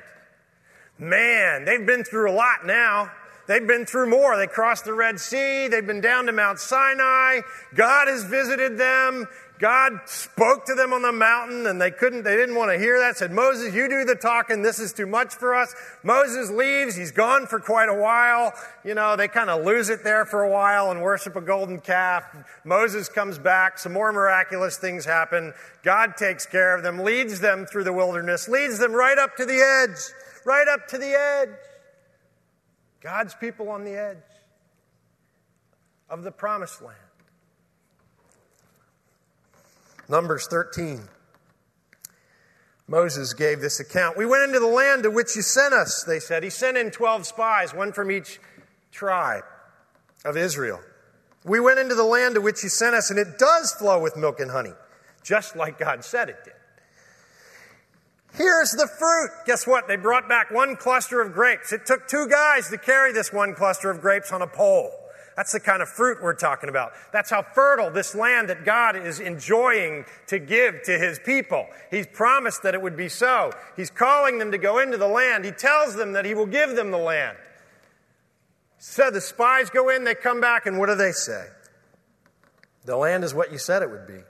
Man, 0.99 1.63
they've 1.65 1.85
been 1.85 2.03
through 2.03 2.31
a 2.31 2.33
lot 2.33 2.65
now. 2.65 3.11
They've 3.47 3.65
been 3.65 3.85
through 3.85 4.09
more. 4.09 4.35
They 4.35 4.47
crossed 4.47 4.83
the 4.83 4.93
Red 4.93 5.19
Sea. 5.19 5.69
They've 5.69 5.85
been 5.85 6.01
down 6.01 6.25
to 6.25 6.33
Mount 6.33 6.59
Sinai. 6.59 7.41
God 7.73 8.09
has 8.09 8.25
visited 8.25 8.77
them. 8.77 9.25
God 9.59 9.93
spoke 10.05 10.65
to 10.65 10.75
them 10.75 10.93
on 10.93 11.01
the 11.01 11.11
mountain 11.11 11.65
and 11.65 11.81
they 11.81 11.89
couldn't, 11.89 12.23
they 12.23 12.35
didn't 12.35 12.55
want 12.55 12.71
to 12.71 12.77
hear 12.77 12.99
that. 12.99 13.17
Said, 13.17 13.31
Moses, 13.31 13.73
you 13.73 13.89
do 13.89 14.05
the 14.05 14.15
talking. 14.15 14.61
This 14.61 14.79
is 14.79 14.93
too 14.93 15.07
much 15.07 15.33
for 15.33 15.55
us. 15.55 15.73
Moses 16.03 16.51
leaves. 16.51 16.95
He's 16.95 17.11
gone 17.11 17.47
for 17.47 17.59
quite 17.59 17.89
a 17.89 17.93
while. 17.93 18.53
You 18.85 18.93
know, 18.93 19.15
they 19.15 19.27
kind 19.27 19.49
of 19.49 19.65
lose 19.65 19.89
it 19.89 20.03
there 20.03 20.25
for 20.25 20.43
a 20.43 20.49
while 20.49 20.91
and 20.91 21.01
worship 21.01 21.35
a 21.35 21.41
golden 21.41 21.79
calf. 21.79 22.23
Moses 22.63 23.09
comes 23.09 23.39
back. 23.39 23.79
Some 23.79 23.93
more 23.93 24.11
miraculous 24.11 24.77
things 24.77 25.05
happen. 25.05 25.53
God 25.83 26.17
takes 26.17 26.45
care 26.45 26.75
of 26.75 26.83
them, 26.83 26.99
leads 26.99 27.39
them 27.39 27.65
through 27.65 27.85
the 27.85 27.93
wilderness, 27.93 28.47
leads 28.47 28.77
them 28.77 28.93
right 28.93 29.17
up 29.17 29.35
to 29.37 29.45
the 29.45 29.59
edge, 29.59 29.97
right 30.45 30.67
up 30.67 30.87
to 30.89 30.97
the 30.97 31.17
edge. 31.17 31.57
God's 33.01 33.33
people 33.35 33.69
on 33.69 33.83
the 33.83 33.97
edge 33.97 34.17
of 36.09 36.23
the 36.23 36.31
promised 36.31 36.81
land. 36.81 36.97
Numbers 40.09 40.47
13. 40.47 41.07
Moses 42.87 43.33
gave 43.33 43.59
this 43.59 43.79
account. 43.79 44.17
We 44.17 44.25
went 44.25 44.43
into 44.43 44.59
the 44.59 44.67
land 44.67 45.03
to 45.03 45.11
which 45.11 45.35
you 45.35 45.41
sent 45.41 45.73
us, 45.73 46.03
they 46.07 46.19
said. 46.19 46.43
He 46.43 46.49
sent 46.49 46.77
in 46.77 46.89
12 46.89 47.25
spies, 47.27 47.73
one 47.73 47.91
from 47.91 48.09
each 48.09 48.39
tribe 48.91 49.43
of 50.23 50.37
Israel. 50.37 50.79
We 51.43 51.59
went 51.59 51.79
into 51.79 51.95
the 51.95 52.03
land 52.03 52.35
to 52.35 52.41
which 52.41 52.63
you 52.63 52.69
sent 52.69 52.95
us, 52.95 53.09
and 53.09 53.19
it 53.19 53.37
does 53.37 53.73
flow 53.73 54.01
with 54.01 54.15
milk 54.15 54.39
and 54.39 54.51
honey, 54.51 54.73
just 55.23 55.55
like 55.55 55.77
God 55.77 56.05
said 56.05 56.29
it 56.29 56.37
did. 56.45 56.53
Here's 58.33 58.71
the 58.71 58.87
fruit. 58.87 59.31
Guess 59.45 59.65
what? 59.67 59.87
They 59.87 59.95
brought 59.95 60.29
back 60.29 60.51
one 60.51 60.75
cluster 60.75 61.21
of 61.21 61.33
grapes. 61.33 61.73
It 61.73 61.85
took 61.85 62.07
two 62.07 62.27
guys 62.27 62.69
to 62.69 62.77
carry 62.77 63.11
this 63.11 63.33
one 63.33 63.55
cluster 63.55 63.89
of 63.89 63.99
grapes 63.99 64.31
on 64.31 64.41
a 64.41 64.47
pole. 64.47 64.91
That's 65.37 65.51
the 65.51 65.59
kind 65.59 65.83
of 65.83 65.87
fruit 65.87 66.17
we're 66.19 66.33
talking 66.33 66.67
about. 66.67 66.93
That's 67.13 67.29
how 67.29 67.43
fertile 67.43 67.91
this 67.91 68.15
land 68.15 68.49
that 68.49 68.65
God 68.65 68.95
is 68.95 69.19
enjoying 69.19 70.05
to 70.25 70.39
give 70.39 70.81
to 70.85 70.97
his 70.97 71.19
people. 71.19 71.67
He's 71.91 72.07
promised 72.07 72.63
that 72.63 72.73
it 72.73 72.81
would 72.81 72.97
be 72.97 73.07
so. 73.07 73.51
He's 73.75 73.91
calling 73.91 74.39
them 74.39 74.51
to 74.51 74.57
go 74.57 74.79
into 74.79 74.97
the 74.97 75.07
land. 75.07 75.45
He 75.45 75.51
tells 75.51 75.95
them 75.95 76.13
that 76.13 76.25
he 76.25 76.33
will 76.33 76.47
give 76.47 76.75
them 76.75 76.89
the 76.89 76.97
land. 76.97 77.37
So 78.79 79.11
the 79.11 79.21
spies 79.21 79.69
go 79.69 79.89
in, 79.89 80.05
they 80.05 80.15
come 80.15 80.41
back, 80.41 80.65
and 80.65 80.79
what 80.79 80.87
do 80.87 80.95
they 80.95 81.11
say? 81.11 81.45
The 82.85 82.97
land 82.97 83.23
is 83.23 83.35
what 83.35 83.51
you 83.51 83.59
said 83.59 83.83
it 83.83 83.91
would 83.91 84.07
be. 84.07 84.21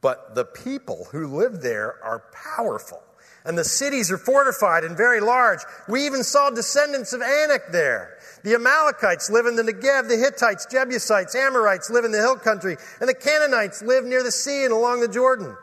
But 0.00 0.36
the 0.36 0.44
people 0.44 1.08
who 1.10 1.26
live 1.26 1.60
there 1.60 1.96
are 2.04 2.22
powerful. 2.56 3.02
And 3.44 3.58
the 3.58 3.64
cities 3.64 4.10
are 4.12 4.18
fortified 4.18 4.84
and 4.84 4.96
very 4.96 5.20
large. 5.20 5.60
We 5.88 6.06
even 6.06 6.22
saw 6.22 6.50
descendants 6.50 7.12
of 7.12 7.20
Anak 7.20 7.72
there. 7.72 8.16
The 8.44 8.54
Amalekites 8.54 9.30
live 9.30 9.46
in 9.46 9.56
the 9.56 9.62
Negev, 9.62 10.06
the 10.06 10.18
Hittites, 10.18 10.66
Jebusites, 10.70 11.34
Amorites 11.34 11.88
live 11.88 12.04
in 12.04 12.12
the 12.12 12.18
hill 12.18 12.36
country, 12.36 12.76
and 13.00 13.08
the 13.08 13.14
Canaanites 13.14 13.82
live 13.82 14.04
near 14.04 14.22
the 14.22 14.30
sea 14.30 14.64
and 14.64 14.72
along 14.72 15.00
the 15.00 15.08
Jordan. 15.08 15.56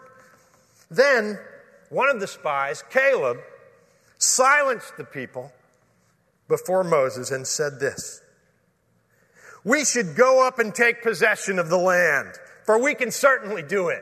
Then 0.90 1.38
one 1.90 2.10
of 2.10 2.20
the 2.20 2.26
spies, 2.26 2.84
Caleb, 2.90 3.38
silenced 4.18 4.98
the 4.98 5.04
people 5.04 5.54
before 6.48 6.84
Moses 6.84 7.30
and 7.30 7.46
said 7.46 7.80
this 7.80 8.20
We 9.64 9.86
should 9.86 10.16
go 10.16 10.46
up 10.46 10.58
and 10.58 10.74
take 10.74 11.04
possession 11.04 11.60
of 11.60 11.70
the 11.70 11.78
land, 11.78 12.32
for 12.66 12.82
we 12.82 12.96
can 12.96 13.12
certainly 13.12 13.62
do 13.62 13.90
it. 13.90 14.02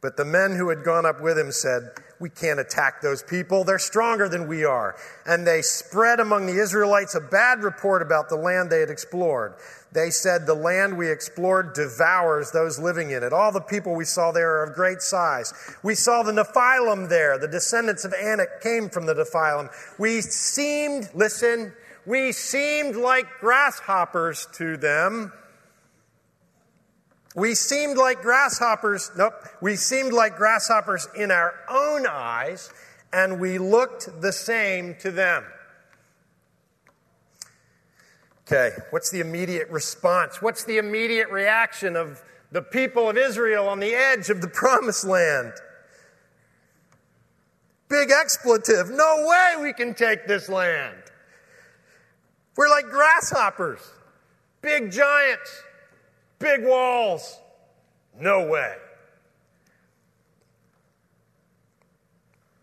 But 0.00 0.16
the 0.16 0.24
men 0.24 0.56
who 0.56 0.70
had 0.70 0.82
gone 0.82 1.04
up 1.04 1.20
with 1.20 1.38
him 1.38 1.52
said, 1.52 1.90
We 2.24 2.30
can't 2.30 2.58
attack 2.58 3.02
those 3.02 3.22
people. 3.22 3.64
They're 3.64 3.78
stronger 3.78 4.30
than 4.30 4.48
we 4.48 4.64
are. 4.64 4.96
And 5.26 5.46
they 5.46 5.60
spread 5.60 6.20
among 6.20 6.46
the 6.46 6.58
Israelites 6.58 7.14
a 7.14 7.20
bad 7.20 7.62
report 7.62 8.00
about 8.00 8.30
the 8.30 8.34
land 8.34 8.70
they 8.70 8.80
had 8.80 8.88
explored. 8.88 9.52
They 9.92 10.08
said, 10.08 10.46
The 10.46 10.54
land 10.54 10.96
we 10.96 11.10
explored 11.10 11.74
devours 11.74 12.50
those 12.50 12.78
living 12.78 13.10
in 13.10 13.22
it. 13.22 13.34
All 13.34 13.52
the 13.52 13.60
people 13.60 13.94
we 13.94 14.06
saw 14.06 14.32
there 14.32 14.52
are 14.52 14.62
of 14.64 14.74
great 14.74 15.02
size. 15.02 15.52
We 15.82 15.94
saw 15.94 16.22
the 16.22 16.32
Nephilim 16.32 17.10
there. 17.10 17.36
The 17.36 17.46
descendants 17.46 18.06
of 18.06 18.14
Anak 18.14 18.62
came 18.62 18.88
from 18.88 19.04
the 19.04 19.14
Nephilim. 19.14 19.68
We 19.98 20.22
seemed, 20.22 21.10
listen, 21.12 21.74
we 22.06 22.32
seemed 22.32 22.96
like 22.96 23.26
grasshoppers 23.38 24.48
to 24.54 24.78
them 24.78 25.30
we 27.34 27.54
seemed 27.54 27.96
like 27.96 28.22
grasshoppers. 28.22 29.10
Nope. 29.16 29.34
We 29.60 29.76
seemed 29.76 30.12
like 30.12 30.36
grasshoppers 30.36 31.08
in 31.16 31.30
our 31.30 31.54
own 31.68 32.06
eyes, 32.06 32.72
and 33.12 33.40
we 33.40 33.58
looked 33.58 34.20
the 34.20 34.32
same 34.32 34.94
to 35.00 35.10
them. 35.10 35.44
Okay, 38.46 38.72
what's 38.90 39.10
the 39.10 39.20
immediate 39.20 39.70
response? 39.70 40.42
What's 40.42 40.64
the 40.64 40.76
immediate 40.76 41.30
reaction 41.30 41.96
of 41.96 42.22
the 42.52 42.60
people 42.60 43.08
of 43.08 43.16
Israel 43.16 43.68
on 43.68 43.80
the 43.80 43.94
edge 43.94 44.28
of 44.28 44.40
the 44.40 44.48
promised 44.54 45.04
land? 45.04 45.54
Big 47.88 48.10
expletive. 48.10 48.90
No 48.90 49.26
way 49.26 49.62
we 49.62 49.72
can 49.72 49.94
take 49.94 50.26
this 50.26 50.48
land. 50.48 50.96
We're 52.56 52.68
like 52.68 52.84
grasshoppers, 52.84 53.80
big 54.60 54.92
giants. 54.92 55.62
Big 56.44 56.62
walls. 56.62 57.40
No 58.20 58.46
way. 58.46 58.74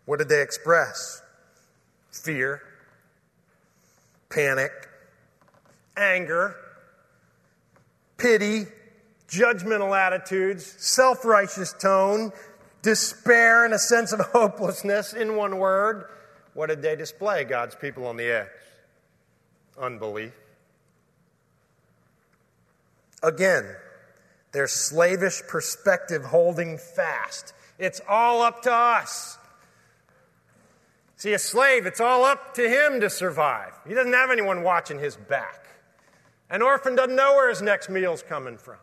What 0.04 0.20
did 0.20 0.28
they 0.28 0.40
express? 0.40 1.20
Fear, 2.12 2.62
panic, 4.30 4.70
anger, 5.96 6.54
pity, 8.18 8.66
judgmental 9.28 9.98
attitudes, 9.98 10.76
self 10.78 11.24
righteous 11.24 11.72
tone, 11.72 12.30
despair, 12.82 13.64
and 13.64 13.74
a 13.74 13.80
sense 13.80 14.12
of 14.12 14.20
hopelessness 14.20 15.12
in 15.12 15.34
one 15.34 15.58
word. 15.58 16.04
What 16.54 16.68
did 16.68 16.82
they 16.82 16.94
display, 16.94 17.42
God's 17.42 17.74
people 17.74 18.06
on 18.06 18.16
the 18.16 18.30
edge? 18.30 18.48
Unbelief. 19.76 20.34
Again, 23.22 23.64
their 24.52 24.66
slavish 24.66 25.42
perspective 25.48 26.24
holding 26.24 26.78
fast. 26.78 27.54
It's 27.78 28.00
all 28.08 28.42
up 28.42 28.62
to 28.62 28.72
us. 28.72 29.38
See, 31.16 31.32
a 31.32 31.38
slave, 31.38 31.86
it's 31.86 32.00
all 32.00 32.24
up 32.24 32.54
to 32.54 32.68
him 32.68 33.00
to 33.00 33.08
survive. 33.08 33.72
He 33.86 33.94
doesn't 33.94 34.12
have 34.12 34.30
anyone 34.30 34.62
watching 34.62 34.98
his 34.98 35.16
back. 35.16 35.66
An 36.50 36.62
orphan 36.62 36.96
doesn't 36.96 37.14
know 37.14 37.34
where 37.34 37.48
his 37.48 37.62
next 37.62 37.88
meal's 37.88 38.22
coming 38.22 38.58
from. 38.58 38.76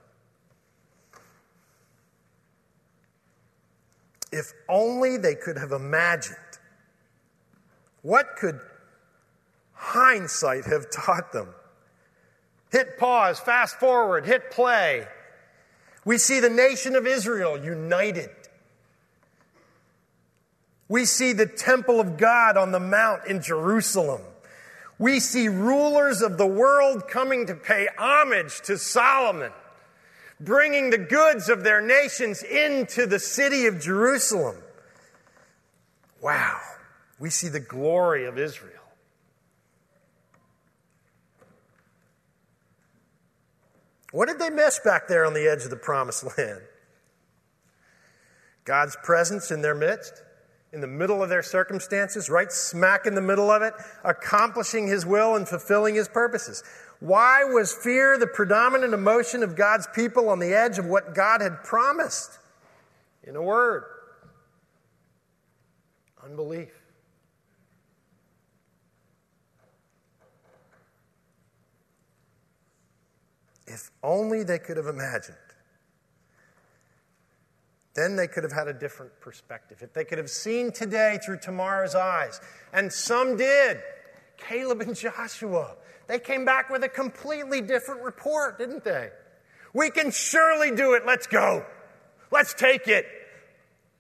If 4.32 4.54
only 4.68 5.18
they 5.18 5.36
could 5.36 5.58
have 5.58 5.72
imagined 5.72 6.38
what 8.02 8.38
could 8.38 8.60
hindsight 9.74 10.66
have 10.66 10.90
taught 10.90 11.32
them 11.32 11.50
Hit 12.72 12.98
pause, 12.98 13.40
fast 13.40 13.80
forward, 13.80 14.26
hit 14.26 14.52
play. 14.52 15.08
We 16.06 16.18
see 16.18 16.40
the 16.40 16.50
nation 16.50 16.96
of 16.96 17.08
Israel 17.08 17.64
united. 17.64 18.30
We 20.88 21.06
see 21.06 21.34
the 21.34 21.46
temple 21.46 22.00
of 22.00 22.18
God 22.18 22.58
on 22.58 22.72
the 22.72 22.80
mount 22.80 23.26
in 23.28 23.42
Jerusalem. 23.42 24.22
We 24.98 25.20
see 25.20 25.48
rulers 25.48 26.22
of 26.22 26.38
the 26.38 26.48
world 26.48 27.08
coming 27.08 27.48
to 27.48 27.56
pay 27.56 27.88
homage 27.98 28.62
to 28.62 28.78
Solomon, 28.78 29.52
bringing 30.40 30.90
the 30.90 30.98
goods 30.98 31.48
of 31.48 31.64
their 31.64 31.82
nations 31.82 32.44
into 32.44 33.06
the 33.06 33.20
city 33.20 33.66
of 33.68 33.80
Jerusalem. 33.80 34.58
Wow. 36.22 36.60
We 37.20 37.30
see 37.30 37.50
the 37.50 37.60
glory 37.60 38.26
of 38.26 38.38
Israel. 38.38 38.79
What 44.12 44.28
did 44.28 44.40
they 44.40 44.50
miss 44.50 44.80
back 44.80 45.08
there 45.08 45.26
on 45.26 45.34
the 45.34 45.48
edge 45.48 45.64
of 45.64 45.70
the 45.70 45.76
promised 45.76 46.26
land? 46.38 46.62
God's 48.66 48.98
presence 49.04 49.52
in 49.52 49.62
their 49.62 49.76
midst, 49.76 50.24
in 50.72 50.82
the 50.82 50.88
middle 50.88 51.24
of 51.24 51.30
their 51.30 51.42
circumstances, 51.42 52.30
right 52.30 52.52
smack 52.52 53.06
in 53.06 53.16
the 53.16 53.22
middle 53.22 53.50
of 53.50 53.62
it, 53.62 53.74
accomplishing 54.04 54.88
His 54.88 55.06
will 55.06 55.36
and 55.36 55.48
fulfilling 55.48 55.96
His 55.96 56.08
purposes. 56.08 56.64
Why 57.00 57.44
was 57.44 57.74
fear 57.74 58.18
the 58.18 58.28
predominant 58.28 58.94
emotion 58.94 59.42
of 59.42 59.56
God's 59.56 59.88
people 59.96 60.30
on 60.30 60.40
the 60.40 60.54
edge 60.54 60.78
of 60.78 60.86
what 60.86 61.16
God 61.16 61.42
had 61.42 61.64
promised? 61.64 62.38
In 63.24 63.36
a 63.36 63.42
word, 63.42 63.84
unbelief. 66.24 66.79
If 73.70 73.92
only 74.04 74.44
they 74.44 74.60
could 74.60 74.78
have 74.78 74.88
imagined. 74.88 75.38
Then 77.96 78.16
they 78.16 78.28
could 78.28 78.44
have 78.44 78.52
had 78.52 78.68
a 78.68 78.74
different 78.74 79.20
perspective. 79.22 79.80
If 79.82 79.94
they 79.94 80.04
could 80.04 80.18
have 80.18 80.30
seen 80.30 80.72
today 80.72 81.20
through 81.24 81.40
tomorrow's 81.40 81.96
eyes. 81.96 82.40
And 82.74 82.92
some 82.92 83.38
did. 83.38 83.80
Caleb 84.38 84.82
and 84.82 84.96
Joshua. 84.96 85.76
They 86.08 86.20
came 86.20 86.46
back 86.46 86.70
with 86.70 86.84
a 86.84 86.90
completely 86.90 87.62
different 87.62 88.02
report, 88.02 88.58
didn't 88.58 88.84
they? 88.84 89.10
We 89.74 89.92
can 89.92 90.12
surely 90.12 90.76
do 90.76 90.94
it. 90.94 91.06
Let's 91.06 91.28
go. 91.28 91.66
Let's 92.32 92.54
take 92.54 92.88
it. 92.88 93.06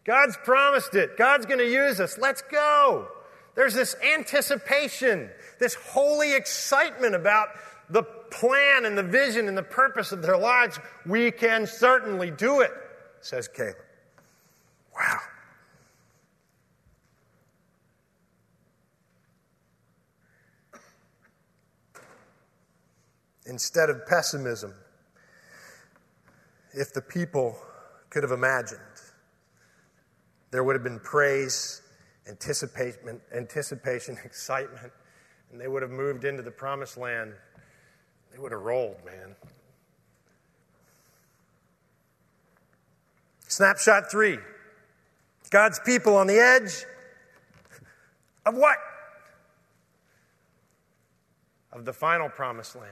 God's 0.05 0.37
promised 0.37 0.95
it. 0.95 1.17
God's 1.17 1.45
going 1.45 1.59
to 1.59 1.69
use 1.69 1.99
us. 1.99 2.17
Let's 2.17 2.41
go. 2.41 3.07
There's 3.55 3.73
this 3.73 3.95
anticipation, 4.15 5.29
this 5.59 5.75
holy 5.75 6.33
excitement 6.33 7.15
about 7.15 7.49
the 7.89 8.03
plan 8.03 8.85
and 8.85 8.97
the 8.97 9.03
vision 9.03 9.47
and 9.47 9.57
the 9.57 9.63
purpose 9.63 10.11
of 10.11 10.21
their 10.21 10.37
lives, 10.37 10.79
we 11.05 11.31
can 11.31 11.65
certainly 11.65 12.31
do 12.31 12.61
it, 12.61 12.71
says 13.21 13.47
Caleb. 13.47 13.75
Wow. 14.95 15.19
Instead 23.45 23.89
of 23.89 24.05
pessimism, 24.05 24.73
if 26.73 26.93
the 26.93 27.01
people 27.01 27.57
could 28.11 28.21
have 28.21 28.31
imagined, 28.31 28.79
there 30.51 30.63
would 30.63 30.75
have 30.75 30.83
been 30.83 30.99
praise, 30.99 31.81
anticipation, 32.27 33.19
anticipation, 33.35 34.17
excitement, 34.25 34.91
and 35.51 35.59
they 35.59 35.67
would 35.67 35.81
have 35.81 35.91
moved 35.91 36.25
into 36.25 36.43
the 36.43 36.51
promised 36.51 36.95
land 36.95 37.33
they 38.31 38.39
would 38.39 38.51
have 38.51 38.61
rolled, 38.61 38.97
man. 39.05 39.35
Snapshot 43.47 44.11
three 44.11 44.37
God's 45.49 45.79
people 45.79 46.15
on 46.15 46.27
the 46.27 46.39
edge 46.39 46.85
of 48.45 48.55
what? 48.55 48.77
Of 51.73 51.85
the 51.85 51.93
final 51.93 52.29
promised 52.29 52.75
land. 52.75 52.91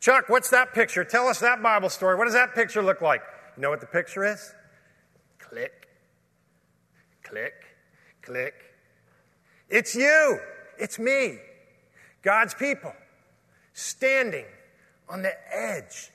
Chuck, 0.00 0.28
what's 0.28 0.50
that 0.50 0.74
picture? 0.74 1.04
Tell 1.04 1.26
us 1.26 1.40
that 1.40 1.62
Bible 1.62 1.88
story. 1.88 2.16
What 2.16 2.24
does 2.24 2.34
that 2.34 2.54
picture 2.54 2.82
look 2.82 3.00
like? 3.00 3.22
You 3.56 3.62
know 3.62 3.70
what 3.70 3.80
the 3.80 3.86
picture 3.86 4.24
is? 4.24 4.54
Click, 5.38 5.88
click, 7.22 7.54
click. 8.22 8.54
It's 9.68 9.94
you. 9.94 10.38
It's 10.78 10.98
me. 10.98 11.38
God's 12.22 12.54
people 12.54 12.92
standing 13.78 14.44
on 15.08 15.22
the 15.22 15.32
edge 15.54 16.10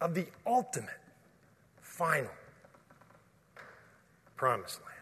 of 0.00 0.14
the 0.14 0.26
ultimate, 0.46 1.00
final 1.80 2.30
promised 4.36 4.80
land. 4.80 4.94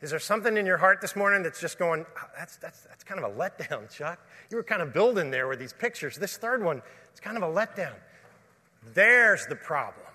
Is 0.00 0.10
there 0.10 0.18
something 0.18 0.56
in 0.56 0.66
your 0.66 0.78
heart 0.78 1.00
this 1.00 1.14
morning 1.14 1.44
that's 1.44 1.60
just 1.60 1.78
going, 1.78 2.04
oh, 2.18 2.26
that's, 2.36 2.56
that's, 2.56 2.80
that's 2.80 3.04
kind 3.04 3.22
of 3.22 3.30
a 3.30 3.34
letdown, 3.34 3.88
Chuck? 3.94 4.18
You 4.50 4.56
were 4.56 4.64
kind 4.64 4.82
of 4.82 4.92
building 4.92 5.30
there 5.30 5.46
with 5.46 5.60
these 5.60 5.72
pictures. 5.72 6.16
This 6.16 6.36
third 6.36 6.64
one, 6.64 6.82
it's 7.12 7.20
kind 7.20 7.36
of 7.36 7.44
a 7.44 7.46
letdown. 7.46 7.94
There's 8.92 9.46
the 9.46 9.54
problem. 9.54 10.06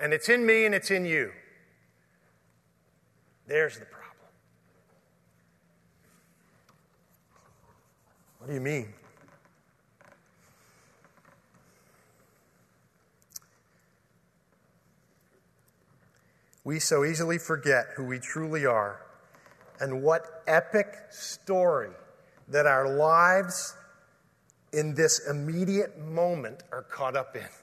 And 0.00 0.14
it's 0.14 0.30
in 0.30 0.46
me 0.46 0.64
and 0.64 0.74
it's 0.74 0.90
in 0.90 1.04
you. 1.04 1.30
There's 3.46 3.78
the 3.78 3.84
problem. 3.84 4.01
What 8.42 8.48
do 8.48 8.54
you 8.54 8.60
mean? 8.60 8.92
We 16.64 16.80
so 16.80 17.04
easily 17.04 17.38
forget 17.38 17.90
who 17.96 18.04
we 18.04 18.18
truly 18.18 18.66
are 18.66 19.00
and 19.78 20.02
what 20.02 20.42
epic 20.48 20.88
story 21.10 21.90
that 22.48 22.66
our 22.66 22.92
lives 22.96 23.76
in 24.72 24.96
this 24.96 25.20
immediate 25.30 26.00
moment 26.00 26.64
are 26.72 26.82
caught 26.82 27.14
up 27.14 27.36
in. 27.36 27.61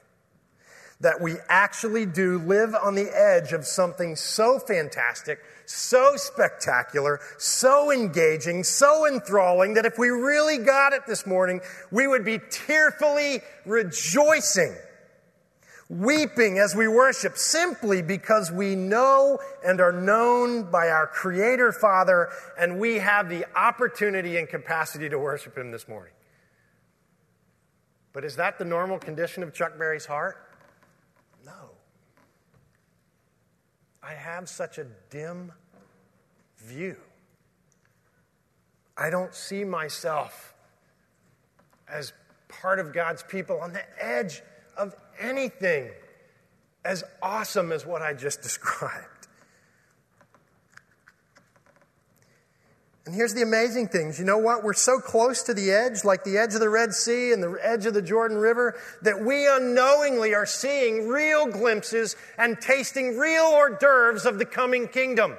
That 1.00 1.20
we 1.20 1.36
actually 1.48 2.04
do 2.04 2.38
live 2.38 2.74
on 2.74 2.94
the 2.94 3.10
edge 3.16 3.52
of 3.52 3.66
something 3.66 4.16
so 4.16 4.58
fantastic, 4.58 5.38
so 5.64 6.16
spectacular, 6.16 7.20
so 7.38 7.90
engaging, 7.90 8.64
so 8.64 9.06
enthralling 9.06 9.74
that 9.74 9.86
if 9.86 9.98
we 9.98 10.10
really 10.10 10.58
got 10.58 10.92
it 10.92 11.06
this 11.06 11.26
morning, 11.26 11.62
we 11.90 12.06
would 12.06 12.24
be 12.24 12.38
tearfully 12.50 13.40
rejoicing 13.64 14.76
weeping 15.90 16.58
as 16.58 16.74
we 16.74 16.86
worship 16.86 17.36
simply 17.36 18.00
because 18.00 18.50
we 18.50 18.76
know 18.76 19.38
and 19.66 19.80
are 19.80 19.92
known 19.92 20.70
by 20.70 20.88
our 20.88 21.08
Creator 21.08 21.72
Father, 21.72 22.30
and 22.58 22.78
we 22.78 22.96
have 22.96 23.28
the 23.28 23.44
opportunity 23.58 24.36
and 24.36 24.48
capacity 24.48 25.08
to 25.08 25.18
worship 25.18 25.58
Him 25.58 25.72
this 25.72 25.88
morning. 25.88 26.12
But 28.12 28.24
is 28.24 28.36
that 28.36 28.58
the 28.58 28.64
normal 28.64 28.98
condition 28.98 29.42
of 29.42 29.52
Chuck 29.52 29.76
Berry's 29.78 30.06
heart? 30.06 30.36
No. 31.44 31.70
I 34.02 34.14
have 34.14 34.48
such 34.48 34.78
a 34.78 34.86
dim 35.10 35.52
view. 36.58 36.96
I 38.96 39.10
don't 39.10 39.34
see 39.34 39.64
myself 39.64 40.54
as 41.88 42.12
part 42.48 42.78
of 42.78 42.92
God's 42.92 43.22
people 43.22 43.60
on 43.60 43.72
the 43.72 43.84
edge 44.02 44.42
of 44.76 44.94
anything 45.18 45.90
as 46.84 47.04
awesome 47.22 47.72
as 47.72 47.84
what 47.86 48.02
I 48.02 48.14
just 48.14 48.42
described. 48.42 49.19
And 53.06 53.14
here's 53.14 53.32
the 53.32 53.42
amazing 53.42 53.88
things. 53.88 54.18
You 54.18 54.26
know 54.26 54.38
what? 54.38 54.62
We're 54.62 54.74
so 54.74 54.98
close 54.98 55.42
to 55.44 55.54
the 55.54 55.70
edge, 55.70 56.04
like 56.04 56.22
the 56.22 56.36
edge 56.36 56.54
of 56.54 56.60
the 56.60 56.68
Red 56.68 56.92
Sea 56.92 57.32
and 57.32 57.42
the 57.42 57.58
edge 57.62 57.86
of 57.86 57.94
the 57.94 58.02
Jordan 58.02 58.36
River, 58.36 58.78
that 59.02 59.20
we 59.20 59.48
unknowingly 59.48 60.34
are 60.34 60.46
seeing 60.46 61.08
real 61.08 61.46
glimpses 61.46 62.14
and 62.36 62.60
tasting 62.60 63.16
real 63.16 63.44
hors 63.44 63.78
d'oeuvres 63.78 64.26
of 64.26 64.38
the 64.38 64.44
coming 64.44 64.86
kingdom. 64.86 65.36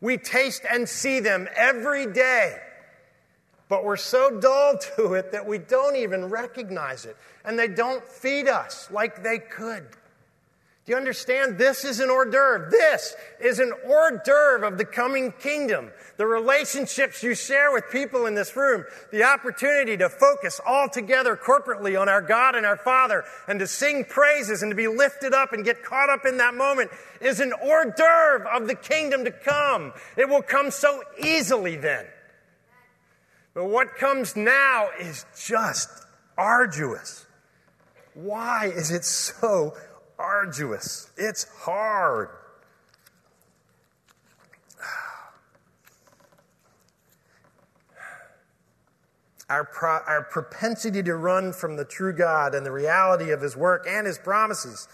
We 0.00 0.18
taste 0.18 0.62
and 0.70 0.88
see 0.88 1.20
them 1.20 1.48
every 1.56 2.06
day. 2.06 2.58
But 3.68 3.84
we're 3.84 3.96
so 3.96 4.38
dull 4.38 4.78
to 4.96 5.14
it 5.14 5.32
that 5.32 5.46
we 5.46 5.58
don't 5.58 5.96
even 5.96 6.26
recognize 6.26 7.06
it. 7.06 7.16
And 7.44 7.58
they 7.58 7.68
don't 7.68 8.04
feed 8.04 8.46
us 8.46 8.88
like 8.90 9.22
they 9.22 9.38
could. 9.38 9.86
Do 10.84 10.92
you 10.92 10.98
understand? 10.98 11.56
This 11.56 11.82
is 11.82 12.00
an 12.00 12.10
hors 12.10 12.26
d'oeuvre. 12.26 12.68
This 12.70 13.16
is 13.40 13.58
an 13.58 13.72
hors 13.86 14.20
d'oeuvre 14.22 14.66
of 14.66 14.76
the 14.76 14.84
coming 14.84 15.32
kingdom. 15.32 15.90
The 16.18 16.26
relationships 16.26 17.22
you 17.22 17.34
share 17.34 17.72
with 17.72 17.84
people 17.90 18.26
in 18.26 18.34
this 18.34 18.54
room, 18.54 18.84
the 19.10 19.24
opportunity 19.24 19.96
to 19.96 20.10
focus 20.10 20.60
all 20.66 20.90
together 20.90 21.36
corporately 21.36 21.98
on 21.98 22.10
our 22.10 22.20
God 22.20 22.54
and 22.54 22.66
our 22.66 22.76
Father 22.76 23.24
and 23.48 23.58
to 23.60 23.66
sing 23.66 24.04
praises 24.04 24.62
and 24.62 24.70
to 24.70 24.76
be 24.76 24.86
lifted 24.86 25.32
up 25.32 25.54
and 25.54 25.64
get 25.64 25.82
caught 25.82 26.10
up 26.10 26.26
in 26.26 26.36
that 26.36 26.54
moment 26.54 26.90
is 27.18 27.40
an 27.40 27.54
hors 27.62 27.86
d'oeuvre 27.96 28.46
of 28.54 28.68
the 28.68 28.74
kingdom 28.74 29.24
to 29.24 29.30
come. 29.30 29.94
It 30.18 30.28
will 30.28 30.42
come 30.42 30.70
so 30.70 31.02
easily 31.18 31.76
then. 31.76 32.04
But 33.54 33.66
what 33.66 33.94
comes 33.96 34.36
now 34.36 34.88
is 35.00 35.24
just 35.46 35.88
arduous. 36.36 37.24
Why 38.12 38.66
is 38.66 38.90
it 38.90 39.04
so 39.04 39.74
arduous? 40.18 41.10
It's 41.16 41.44
hard. 41.60 42.28
Our, 49.50 49.64
pro- 49.64 50.00
our 50.06 50.22
propensity 50.22 51.02
to 51.02 51.14
run 51.14 51.52
from 51.52 51.76
the 51.76 51.84
true 51.84 52.14
God 52.14 52.54
and 52.54 52.64
the 52.64 52.72
reality 52.72 53.30
of 53.30 53.42
His 53.42 53.56
work 53.56 53.86
and 53.88 54.06
His 54.06 54.18
promises, 54.18 54.88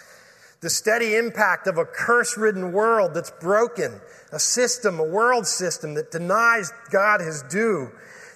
the 0.61 0.69
steady 0.69 1.17
impact 1.17 1.67
of 1.67 1.79
a 1.79 1.85
curse 1.85 2.37
ridden 2.37 2.73
world 2.73 3.15
that's 3.15 3.31
broken, 3.31 4.01
a 4.33 4.41
system, 4.41 4.99
a 4.99 5.05
world 5.05 5.47
system 5.47 5.95
that 5.95 6.11
denies 6.11 6.73
God 6.91 7.21
His 7.21 7.43
due, 7.43 7.91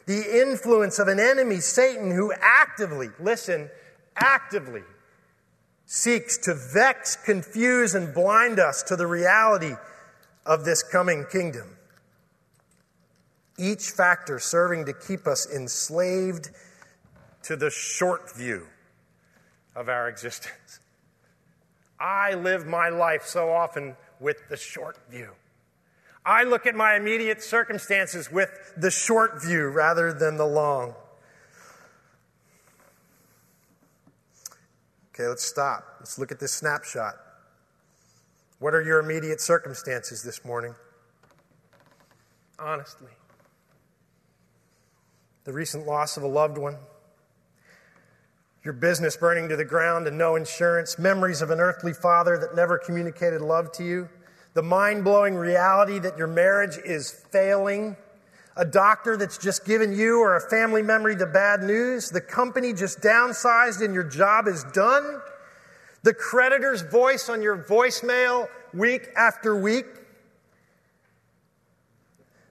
the 0.07 0.41
influence 0.41 0.99
of 0.99 1.09
an 1.09 1.19
enemy, 1.19 1.57
Satan, 1.57 2.11
who 2.13 2.33
actively, 2.41 3.09
listen, 3.19 3.69
actively 4.17 4.83
seeks 5.95 6.37
to 6.39 6.53
vex, 6.53 7.15
confuse, 7.15 7.95
and 7.95 8.13
blind 8.13 8.59
us 8.59 8.83
to 8.83 8.97
the 8.97 9.07
reality 9.07 9.75
of 10.45 10.65
this 10.65 10.83
coming 10.83 11.25
kingdom. 11.31 11.77
Each 13.57 13.91
factor 13.91 14.41
serving 14.41 14.87
to 14.87 14.93
keep 14.93 15.29
us 15.29 15.49
enslaved 15.49 16.51
to 17.45 17.55
the 17.55 17.71
short 17.71 18.35
view 18.35 18.67
of 19.77 19.89
our 19.89 20.09
existence. 20.09 20.81
I 22.01 22.35
live 22.35 22.67
my 22.67 22.89
life 22.89 23.25
so 23.25 23.53
often 23.53 23.95
with 24.19 24.49
the 24.51 24.57
short 24.57 24.99
view. 25.09 25.31
I 26.27 26.43
look 26.43 26.67
at 26.67 26.75
my 26.75 26.97
immediate 26.97 27.41
circumstances 27.41 28.33
with 28.33 28.51
the 28.77 28.91
short 28.91 29.41
view 29.41 29.69
rather 29.69 30.13
than 30.13 30.39
the 30.39 30.47
long. 30.47 30.97
Okay, 35.15 35.29
let's 35.29 35.45
stop. 35.45 35.85
Let's 36.01 36.19
look 36.19 36.33
at 36.33 36.41
this 36.41 36.53
snapshot. 36.53 37.15
What 38.59 38.75
are 38.75 38.83
your 38.83 38.99
immediate 38.99 39.41
circumstances 39.41 40.23
this 40.23 40.45
morning? 40.45 40.75
Honestly. 42.59 43.13
The 45.45 45.53
recent 45.53 45.87
loss 45.87 46.17
of 46.17 46.23
a 46.23 46.27
loved 46.27 46.59
one, 46.59 46.77
your 48.65 48.73
business 48.73 49.17
burning 49.17 49.49
to 49.51 49.57
the 49.57 49.65
ground 49.65 50.07
and 50.07 50.17
no 50.17 50.37
insurance, 50.37 50.99
memories 50.99 51.43
of 51.43 51.51
an 51.51 51.61
earthly 51.61 51.93
father 51.93 52.39
that 52.39 52.57
never 52.57 52.79
communicated 52.79 53.43
love 53.43 53.71
to 53.73 53.85
you 53.85 54.09
the 54.55 54.63
mind 54.63 55.03
blowing 55.03 55.35
reality 55.35 55.99
that 55.99 56.17
your 56.17 56.29
marriage 56.29 56.79
is 56.79 57.11
failing, 57.11 57.97
a 58.57 58.65
doctor 58.65 59.17
that's 59.17 59.39
just 59.39 59.65
given 59.65 59.93
you 59.93 60.21
or 60.21 60.37
a 60.37 60.49
family 60.49 60.83
member 60.83 61.15
the 61.15 61.27
bad 61.27 61.63
news, 61.63 62.11
the 62.11 62.21
company 62.21 62.73
just 62.73 63.01
downsized 63.01 63.85
and 63.85 63.95
your 63.95 64.05
job 64.05 64.47
is 64.47 64.65
done, 64.73 65.21
the 66.03 66.15
creditor's 66.15 66.83
voice 66.83 67.29
on 67.29 67.43
your 67.43 67.57
voicemail 67.57 68.49
week 68.73 69.09
after 69.17 69.57
week, 69.61 69.87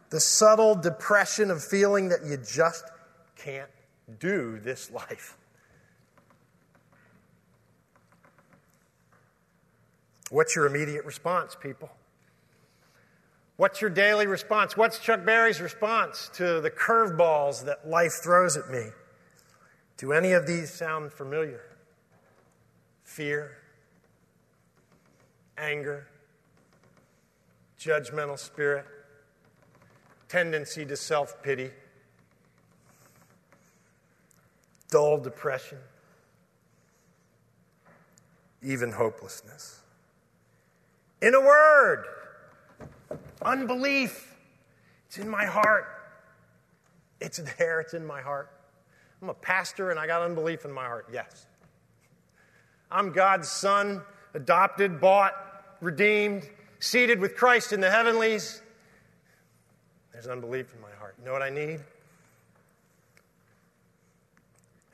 the 0.10 0.20
subtle 0.20 0.76
depression 0.76 1.50
of 1.50 1.64
feeling 1.64 2.10
that 2.10 2.20
you 2.26 2.38
just 2.38 2.84
can't 3.36 3.70
do 4.20 4.60
this 4.60 4.92
life. 4.92 5.38
What's 10.30 10.56
your 10.56 10.66
immediate 10.66 11.06
response, 11.06 11.56
people? 11.56 11.90
What's 13.56 13.82
your 13.82 13.92
daily 13.92 14.26
response? 14.26 14.76
What's 14.76 14.98
Chuck 14.98 15.26
Berry's 15.26 15.62
response 15.62 16.30
to 16.36 16.60
the 16.60 16.72
curveballs 16.72 17.66
that 17.66 17.88
life 17.88 18.14
throws 18.24 18.58
at 18.58 18.70
me? 18.70 18.88
Do 19.98 20.12
any 20.12 20.32
of 20.32 20.48
these 20.48 20.74
sound 20.74 21.14
familiar? 21.14 21.62
Fear, 23.04 23.56
anger, 25.56 26.08
judgmental 27.80 28.40
spirit, 28.40 28.86
tendency 30.28 30.84
to 30.86 30.98
self 30.98 31.44
pity, 31.44 31.70
dull 34.90 35.20
depression, 35.20 35.78
even 38.64 38.92
hopelessness. 38.92 39.82
In 41.22 41.36
a 41.36 41.40
word, 41.40 42.06
unbelief. 43.44 44.36
It's 45.08 45.18
in 45.18 45.30
my 45.30 45.46
heart. 45.46 45.86
It's 47.20 47.38
there, 47.58 47.80
it's 47.80 47.94
in 47.94 48.06
my 48.06 48.22
heart. 48.22 48.50
I'm 49.22 49.30
a 49.30 49.34
pastor 49.34 49.92
and 49.92 50.00
I 50.00 50.08
got 50.08 50.22
unbelief 50.22 50.66
in 50.66 50.72
my 50.72 50.86
heart. 50.86 51.08
Yes. 51.12 51.48
I'm 52.92 53.12
God's 53.12 53.50
son. 53.50 54.02
adopted, 54.34 55.00
bought, 55.00 55.34
redeemed, 55.80 56.50
seated 56.80 57.20
with 57.20 57.36
Christ 57.36 57.72
in 57.72 57.80
the 57.80 57.90
heavenlies. 57.90 58.62
There's 60.12 60.28
unbelief 60.28 60.74
in 60.74 60.82
my 60.82 60.92
heart. 61.00 61.16
You 61.20 61.26
know 61.26 61.34
what 61.34 61.42
I 61.42 61.50
need? 61.50 61.80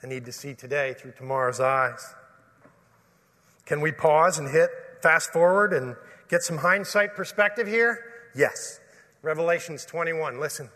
I 0.04 0.08
need 0.08 0.26
to 0.26 0.32
see 0.32 0.54
today 0.54 0.94
through 0.98 1.14
tomorrow's 1.14 1.60
eyes. 1.60 2.14
Can 3.66 3.82
we 3.82 3.92
pause 3.92 4.40
and 4.40 4.50
hit 4.50 4.70
fast 5.02 5.32
forward 5.32 5.74
and 5.74 5.96
get 6.28 6.42
some 6.42 6.58
hindsight 6.58 7.16
perspective 7.16 7.68
here? 7.68 8.09
Yes. 8.36 8.80
Revelations 9.22 9.86
21. 9.86 10.40
Listen. 10.40 10.70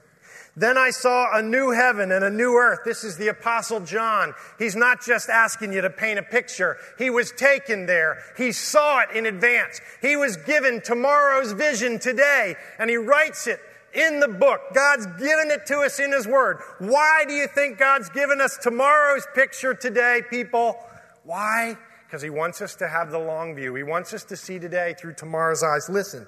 Then 0.56 0.78
I 0.78 0.92
saw 0.92 1.36
a 1.36 1.42
new 1.42 1.72
heaven 1.72 2.12
and 2.12 2.24
a 2.24 2.30
new 2.30 2.54
earth. 2.54 2.80
This 2.86 3.04
is 3.04 3.18
the 3.18 3.30
Apostle 3.30 3.80
John. 3.80 4.36
He's 4.60 4.76
not 4.76 5.04
just 5.04 5.30
asking 5.30 5.74
you 5.74 5.82
to 5.82 5.90
paint 5.90 6.20
a 6.20 6.24
picture. 6.24 6.78
He 7.00 7.10
was 7.10 7.32
taken 7.32 7.88
there. 7.88 8.20
He 8.38 8.52
saw 8.52 9.02
it 9.02 9.16
in 9.16 9.26
advance. 9.26 9.82
He 10.02 10.16
was 10.16 10.38
given 10.38 10.82
tomorrow's 10.82 11.54
vision 11.54 11.98
today, 11.98 12.56
and 12.78 12.90
he 12.90 12.98
writes 12.98 13.48
it 13.48 13.60
in 13.94 14.20
the 14.20 14.28
book. 14.28 14.62
God's 14.76 15.08
given 15.18 15.50
it 15.50 15.66
to 15.68 15.80
us 15.80 16.00
in 16.00 16.12
His 16.12 16.28
Word. 16.28 16.60
Why 16.80 17.26
do 17.28 17.34
you 17.34 17.48
think 17.48 17.80
God's 17.80 18.10
given 18.10 18.42
us 18.42 18.58
tomorrow's 18.62 19.26
picture 19.34 19.74
today, 19.74 20.22
people? 20.30 20.78
Why? 21.24 21.78
Because 22.06 22.22
He 22.22 22.30
wants 22.30 22.62
us 22.62 22.76
to 22.76 22.88
have 22.88 23.12
the 23.12 23.20
long 23.20 23.56
view. 23.56 23.74
He 23.76 23.84
wants 23.84 24.14
us 24.14 24.24
to 24.26 24.36
see 24.36 24.60
today 24.60 24.96
through 25.00 25.14
tomorrow's 25.16 25.64
eyes. 25.64 25.90
Listen. 25.90 26.28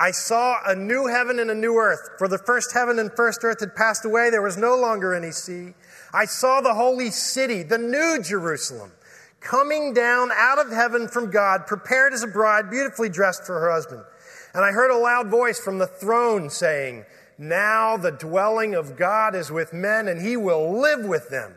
I 0.00 0.12
saw 0.12 0.56
a 0.64 0.74
new 0.74 1.08
heaven 1.08 1.38
and 1.38 1.50
a 1.50 1.54
new 1.54 1.76
earth. 1.76 2.08
For 2.16 2.26
the 2.26 2.38
first 2.38 2.72
heaven 2.72 2.98
and 2.98 3.12
first 3.12 3.44
earth 3.44 3.60
had 3.60 3.76
passed 3.76 4.06
away. 4.06 4.30
There 4.30 4.40
was 4.40 4.56
no 4.56 4.74
longer 4.74 5.14
any 5.14 5.30
sea. 5.30 5.74
I 6.14 6.24
saw 6.24 6.62
the 6.62 6.72
holy 6.72 7.10
city, 7.10 7.62
the 7.62 7.76
new 7.76 8.22
Jerusalem, 8.22 8.92
coming 9.40 9.92
down 9.92 10.30
out 10.32 10.58
of 10.58 10.72
heaven 10.72 11.06
from 11.06 11.30
God, 11.30 11.66
prepared 11.66 12.14
as 12.14 12.22
a 12.22 12.28
bride, 12.28 12.70
beautifully 12.70 13.10
dressed 13.10 13.44
for 13.44 13.60
her 13.60 13.70
husband. 13.70 14.02
And 14.54 14.64
I 14.64 14.72
heard 14.72 14.90
a 14.90 14.96
loud 14.96 15.28
voice 15.28 15.60
from 15.60 15.76
the 15.76 15.86
throne 15.86 16.48
saying, 16.48 17.04
Now 17.36 17.98
the 17.98 18.10
dwelling 18.10 18.74
of 18.74 18.96
God 18.96 19.34
is 19.34 19.50
with 19.50 19.74
men, 19.74 20.08
and 20.08 20.20
he 20.22 20.34
will 20.34 20.80
live 20.80 21.04
with 21.04 21.28
them. 21.28 21.56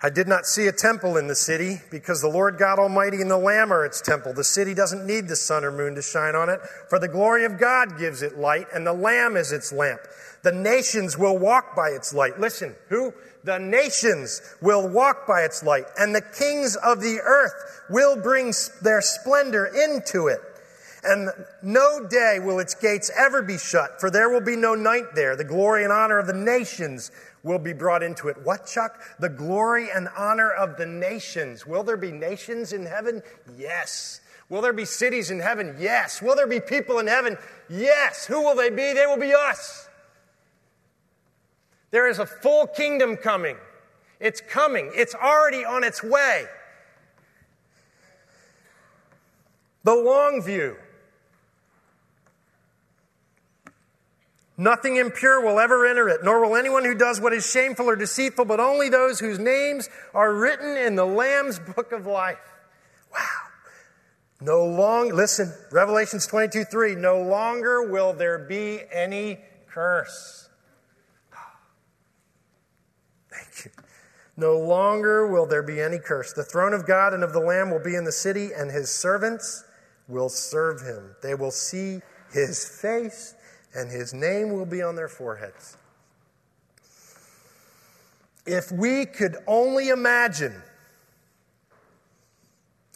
I 0.00 0.10
did 0.10 0.28
not 0.28 0.46
see 0.46 0.68
a 0.68 0.72
temple 0.72 1.16
in 1.16 1.26
the 1.26 1.34
city 1.34 1.80
because 1.90 2.20
the 2.20 2.28
Lord 2.28 2.56
God 2.56 2.78
Almighty 2.78 3.20
and 3.20 3.30
the 3.30 3.36
Lamb 3.36 3.72
are 3.72 3.84
its 3.84 4.00
temple. 4.00 4.32
The 4.32 4.44
city 4.44 4.72
doesn't 4.72 5.04
need 5.04 5.26
the 5.26 5.34
sun 5.34 5.64
or 5.64 5.72
moon 5.72 5.96
to 5.96 6.02
shine 6.02 6.36
on 6.36 6.48
it, 6.48 6.60
for 6.88 7.00
the 7.00 7.08
glory 7.08 7.44
of 7.44 7.58
God 7.58 7.98
gives 7.98 8.22
it 8.22 8.38
light, 8.38 8.68
and 8.72 8.86
the 8.86 8.92
Lamb 8.92 9.36
is 9.36 9.50
its 9.50 9.72
lamp. 9.72 10.00
The 10.42 10.52
nations 10.52 11.18
will 11.18 11.36
walk 11.36 11.74
by 11.74 11.88
its 11.88 12.14
light. 12.14 12.38
Listen, 12.38 12.76
who? 12.88 13.12
The 13.42 13.58
nations 13.58 14.40
will 14.62 14.88
walk 14.88 15.26
by 15.26 15.42
its 15.42 15.64
light, 15.64 15.86
and 15.98 16.14
the 16.14 16.22
kings 16.22 16.76
of 16.76 17.00
the 17.00 17.18
earth 17.20 17.82
will 17.90 18.16
bring 18.16 18.52
their 18.80 19.00
splendor 19.00 19.66
into 19.66 20.28
it. 20.28 20.38
And 21.02 21.30
no 21.62 22.06
day 22.08 22.38
will 22.40 22.58
its 22.58 22.74
gates 22.74 23.10
ever 23.16 23.42
be 23.42 23.58
shut, 23.58 24.00
for 24.00 24.10
there 24.10 24.28
will 24.28 24.40
be 24.40 24.56
no 24.56 24.74
night 24.74 25.14
there. 25.14 25.36
The 25.36 25.44
glory 25.44 25.84
and 25.84 25.92
honor 25.92 26.18
of 26.18 26.26
the 26.26 26.32
nations 26.34 27.10
will 27.42 27.58
be 27.58 27.72
brought 27.72 28.02
into 28.02 28.28
it. 28.28 28.36
What, 28.44 28.66
Chuck? 28.66 29.00
The 29.18 29.28
glory 29.28 29.88
and 29.94 30.08
honor 30.16 30.50
of 30.50 30.76
the 30.76 30.86
nations. 30.86 31.66
Will 31.66 31.82
there 31.82 31.96
be 31.96 32.12
nations 32.12 32.72
in 32.72 32.86
heaven? 32.86 33.22
Yes. 33.56 34.20
Will 34.48 34.62
there 34.62 34.72
be 34.72 34.84
cities 34.84 35.30
in 35.30 35.40
heaven? 35.40 35.76
Yes. 35.78 36.22
Will 36.22 36.34
there 36.34 36.46
be 36.46 36.60
people 36.60 36.98
in 36.98 37.06
heaven? 37.06 37.36
Yes. 37.68 38.26
Who 38.26 38.42
will 38.42 38.56
they 38.56 38.70
be? 38.70 38.92
They 38.92 39.06
will 39.06 39.18
be 39.18 39.34
us. 39.34 39.88
There 41.90 42.08
is 42.08 42.18
a 42.18 42.26
full 42.26 42.66
kingdom 42.66 43.16
coming. 43.16 43.56
It's 44.20 44.40
coming. 44.40 44.90
It's 44.94 45.14
already 45.14 45.64
on 45.64 45.84
its 45.84 46.02
way. 46.02 46.46
The 49.84 49.94
long 49.94 50.42
view. 50.42 50.76
Nothing 54.60 54.96
impure 54.96 55.40
will 55.40 55.60
ever 55.60 55.86
enter 55.86 56.08
it, 56.08 56.24
nor 56.24 56.44
will 56.44 56.56
anyone 56.56 56.84
who 56.84 56.96
does 56.96 57.20
what 57.20 57.32
is 57.32 57.48
shameful 57.48 57.88
or 57.88 57.94
deceitful, 57.94 58.44
but 58.44 58.58
only 58.58 58.88
those 58.88 59.20
whose 59.20 59.38
names 59.38 59.88
are 60.12 60.34
written 60.34 60.76
in 60.76 60.96
the 60.96 61.06
Lamb's 61.06 61.60
book 61.60 61.92
of 61.92 62.06
life. 62.06 62.40
Wow. 63.12 63.20
No 64.40 64.64
long, 64.64 65.14
listen, 65.14 65.52
Revelations 65.70 66.26
22 66.26 66.64
3, 66.64 66.96
no 66.96 67.22
longer 67.22 67.88
will 67.88 68.12
there 68.12 68.38
be 68.38 68.80
any 68.92 69.38
curse. 69.68 70.48
Thank 73.32 73.64
you. 73.64 73.70
No 74.36 74.58
longer 74.58 75.28
will 75.28 75.46
there 75.46 75.62
be 75.62 75.80
any 75.80 76.00
curse. 76.00 76.32
The 76.32 76.42
throne 76.42 76.72
of 76.74 76.84
God 76.84 77.14
and 77.14 77.22
of 77.22 77.32
the 77.32 77.40
Lamb 77.40 77.70
will 77.70 77.82
be 77.82 77.94
in 77.94 78.02
the 78.02 78.12
city, 78.12 78.50
and 78.56 78.72
his 78.72 78.90
servants 78.90 79.62
will 80.08 80.28
serve 80.28 80.80
him. 80.80 81.14
They 81.22 81.36
will 81.36 81.52
see 81.52 82.00
his 82.32 82.68
face 82.68 83.34
and 83.78 83.92
his 83.92 84.12
name 84.12 84.50
will 84.50 84.66
be 84.66 84.82
on 84.82 84.96
their 84.96 85.06
foreheads. 85.06 85.76
If 88.44 88.72
we 88.72 89.06
could 89.06 89.36
only 89.46 89.90
imagine, 89.90 90.62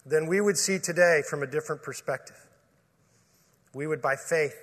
then 0.05 0.27
we 0.27 0.41
would 0.41 0.59
see 0.59 0.81
today 0.81 1.23
from 1.29 1.45
a 1.45 1.47
different 1.47 1.83
perspective. 1.83 2.37
We 3.73 3.87
would, 3.87 4.03
by 4.03 4.17
faith, 4.17 4.57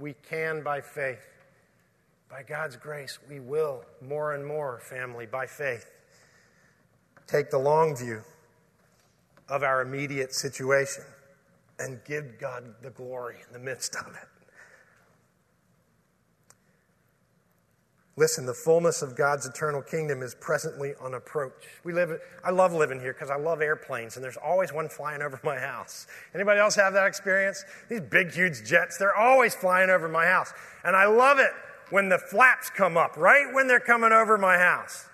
we 0.00 0.14
can, 0.28 0.64
by 0.64 0.80
faith, 0.80 1.24
by 2.28 2.42
God's 2.42 2.76
grace, 2.76 3.20
we 3.30 3.38
will 3.38 3.84
more 4.00 4.34
and 4.34 4.44
more, 4.44 4.80
family, 4.80 5.26
by 5.26 5.46
faith, 5.46 5.86
take 7.28 7.50
the 7.50 7.58
long 7.58 7.96
view 7.96 8.22
of 9.48 9.62
our 9.62 9.80
immediate 9.82 10.34
situation 10.34 11.04
and 11.78 12.00
give 12.04 12.40
God 12.40 12.64
the 12.82 12.90
glory 12.90 13.36
in 13.46 13.52
the 13.52 13.60
midst 13.60 13.94
of 13.94 14.08
it. 14.08 14.31
Listen, 18.16 18.44
the 18.44 18.52
fullness 18.52 19.00
of 19.00 19.16
God's 19.16 19.46
eternal 19.46 19.80
kingdom 19.80 20.22
is 20.22 20.34
presently 20.34 20.92
on 21.00 21.14
approach. 21.14 21.52
We 21.82 21.94
live, 21.94 22.20
I 22.44 22.50
love 22.50 22.74
living 22.74 23.00
here 23.00 23.14
because 23.14 23.30
I 23.30 23.36
love 23.36 23.62
airplanes, 23.62 24.16
and 24.16 24.24
there's 24.24 24.36
always 24.36 24.70
one 24.70 24.90
flying 24.90 25.22
over 25.22 25.40
my 25.42 25.58
house. 25.58 26.06
Anybody 26.34 26.60
else 26.60 26.74
have 26.74 26.92
that 26.92 27.06
experience? 27.06 27.64
These 27.88 28.02
big, 28.02 28.30
huge 28.32 28.64
jets, 28.64 28.98
they're 28.98 29.16
always 29.16 29.54
flying 29.54 29.88
over 29.88 30.08
my 30.08 30.26
house. 30.26 30.52
And 30.84 30.94
I 30.94 31.06
love 31.06 31.38
it 31.38 31.52
when 31.88 32.10
the 32.10 32.18
flaps 32.18 32.68
come 32.68 32.98
up, 32.98 33.16
right 33.16 33.46
when 33.54 33.66
they're 33.66 33.80
coming 33.80 34.12
over 34.12 34.36
my 34.36 34.58
house. 34.58 35.08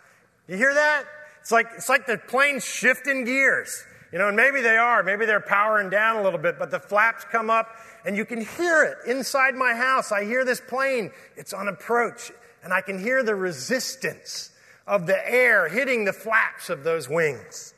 You 0.48 0.56
hear 0.56 0.74
that? 0.74 1.04
It's 1.40 1.52
like, 1.52 1.66
it's 1.76 1.88
like 1.88 2.06
the 2.06 2.18
plane's 2.18 2.64
shifting 2.64 3.24
gears. 3.24 3.84
You 4.12 4.18
know, 4.18 4.28
and 4.28 4.36
maybe 4.36 4.62
they 4.62 4.76
are, 4.76 5.02
maybe 5.02 5.26
they're 5.26 5.40
powering 5.40 5.90
down 5.90 6.16
a 6.16 6.22
little 6.22 6.38
bit, 6.38 6.58
but 6.58 6.70
the 6.70 6.78
flaps 6.78 7.24
come 7.24 7.50
up 7.50 7.68
and 8.06 8.16
you 8.16 8.24
can 8.24 8.40
hear 8.40 8.82
it 8.84 9.10
inside 9.10 9.54
my 9.54 9.74
house. 9.74 10.12
I 10.12 10.24
hear 10.24 10.44
this 10.44 10.60
plane. 10.60 11.10
It's 11.36 11.52
on 11.52 11.68
approach 11.68 12.32
and 12.64 12.72
I 12.72 12.80
can 12.80 12.98
hear 12.98 13.22
the 13.22 13.34
resistance 13.34 14.50
of 14.86 15.06
the 15.06 15.30
air 15.30 15.68
hitting 15.68 16.06
the 16.06 16.12
flaps 16.14 16.70
of 16.70 16.84
those 16.84 17.08
wings. 17.08 17.74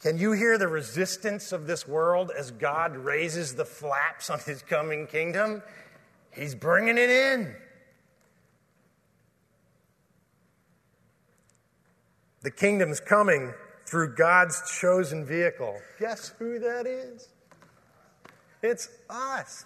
Can 0.00 0.18
you 0.18 0.32
hear 0.32 0.58
the 0.58 0.68
resistance 0.68 1.52
of 1.52 1.66
this 1.66 1.88
world 1.88 2.30
as 2.36 2.50
God 2.50 2.96
raises 2.96 3.54
the 3.54 3.64
flaps 3.64 4.28
on 4.28 4.38
his 4.40 4.60
coming 4.62 5.06
kingdom? 5.06 5.62
He's 6.32 6.54
bringing 6.54 6.98
it 6.98 7.08
in. 7.08 7.54
The 12.42 12.50
kingdom's 12.50 13.00
coming 13.00 13.54
through 13.94 14.12
God's 14.16 14.60
chosen 14.80 15.24
vehicle. 15.24 15.80
Guess 16.00 16.32
who 16.40 16.58
that 16.58 16.84
is? 16.84 17.28
It's 18.60 18.88
us. 19.08 19.64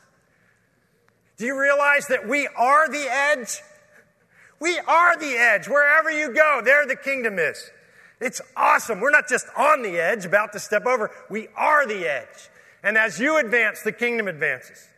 Do 1.38 1.46
you 1.46 1.58
realize 1.58 2.08
that 2.08 2.28
we 2.28 2.46
are 2.46 2.90
the 2.90 3.06
edge? 3.10 3.62
We 4.60 4.78
are 4.80 5.16
the 5.16 5.34
edge. 5.34 5.66
Wherever 5.66 6.10
you 6.10 6.34
go, 6.34 6.60
there 6.62 6.86
the 6.86 6.94
kingdom 6.94 7.38
is. 7.38 7.70
It's 8.20 8.42
awesome. 8.54 9.00
We're 9.00 9.12
not 9.12 9.30
just 9.30 9.46
on 9.56 9.80
the 9.80 9.98
edge, 9.98 10.26
about 10.26 10.52
to 10.52 10.60
step 10.60 10.84
over. 10.84 11.10
We 11.30 11.48
are 11.56 11.86
the 11.86 12.06
edge. 12.06 12.50
And 12.82 12.98
as 12.98 13.18
you 13.18 13.38
advance, 13.38 13.80
the 13.80 13.92
kingdom 13.92 14.28
advances. 14.28 14.88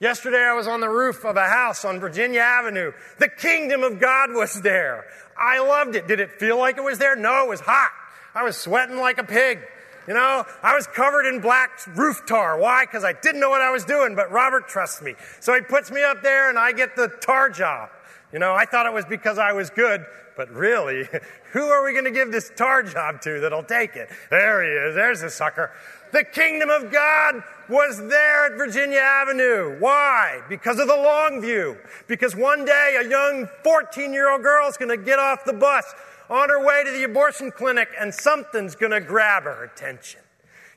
Yesterday, 0.00 0.42
I 0.42 0.54
was 0.54 0.66
on 0.66 0.80
the 0.80 0.88
roof 0.88 1.26
of 1.26 1.36
a 1.36 1.46
house 1.46 1.84
on 1.84 2.00
Virginia 2.00 2.40
Avenue. 2.40 2.92
The 3.18 3.28
kingdom 3.28 3.82
of 3.82 4.00
God 4.00 4.32
was 4.32 4.62
there. 4.62 5.04
I 5.36 5.58
loved 5.58 5.94
it. 5.94 6.08
Did 6.08 6.20
it 6.20 6.40
feel 6.40 6.56
like 6.56 6.78
it 6.78 6.84
was 6.84 6.98
there? 6.98 7.16
No, 7.16 7.44
it 7.44 7.48
was 7.50 7.60
hot. 7.60 7.90
I 8.38 8.44
was 8.44 8.56
sweating 8.56 8.98
like 8.98 9.18
a 9.18 9.24
pig. 9.24 9.58
You 10.06 10.14
know, 10.14 10.44
I 10.62 10.76
was 10.76 10.86
covered 10.86 11.26
in 11.26 11.40
black 11.40 11.70
roof 11.96 12.22
tar. 12.24 12.56
Why? 12.56 12.84
Because 12.86 13.02
I 13.02 13.12
didn't 13.12 13.40
know 13.40 13.50
what 13.50 13.60
I 13.60 13.72
was 13.72 13.84
doing, 13.84 14.14
but 14.14 14.30
Robert 14.30 14.68
trusts 14.68 15.02
me. 15.02 15.16
So 15.40 15.54
he 15.54 15.60
puts 15.60 15.90
me 15.90 16.04
up 16.04 16.22
there 16.22 16.48
and 16.48 16.56
I 16.56 16.70
get 16.70 16.94
the 16.94 17.08
tar 17.20 17.50
job. 17.50 17.90
You 18.32 18.38
know, 18.38 18.54
I 18.54 18.64
thought 18.64 18.86
it 18.86 18.92
was 18.92 19.04
because 19.06 19.38
I 19.38 19.52
was 19.52 19.70
good, 19.70 20.06
but 20.36 20.50
really, 20.50 21.08
who 21.52 21.64
are 21.64 21.84
we 21.84 21.92
going 21.92 22.04
to 22.04 22.12
give 22.12 22.30
this 22.30 22.52
tar 22.56 22.84
job 22.84 23.20
to 23.22 23.40
that'll 23.40 23.64
take 23.64 23.96
it? 23.96 24.08
There 24.30 24.62
he 24.62 24.70
is. 24.70 24.94
There's 24.94 25.22
a 25.22 25.30
sucker. 25.30 25.72
The 26.12 26.22
kingdom 26.22 26.70
of 26.70 26.92
God 26.92 27.42
was 27.68 27.98
there 27.98 28.46
at 28.46 28.56
Virginia 28.56 29.00
Avenue. 29.00 29.80
Why? 29.80 30.42
Because 30.48 30.78
of 30.78 30.86
the 30.86 30.96
long 30.96 31.40
view. 31.42 31.76
Because 32.06 32.36
one 32.36 32.64
day 32.64 32.98
a 33.04 33.08
young 33.08 33.48
14 33.64 34.12
year 34.12 34.30
old 34.30 34.42
girl 34.42 34.68
is 34.68 34.76
going 34.76 34.96
to 34.96 35.04
get 35.04 35.18
off 35.18 35.44
the 35.44 35.52
bus 35.52 35.84
on 36.30 36.48
her 36.48 36.64
way 36.64 36.84
to 36.84 36.90
the 36.90 37.04
abortion 37.04 37.50
clinic 37.50 37.88
and 37.98 38.12
something's 38.12 38.74
going 38.74 38.92
to 38.92 39.00
grab 39.00 39.44
her 39.44 39.64
attention. 39.64 40.20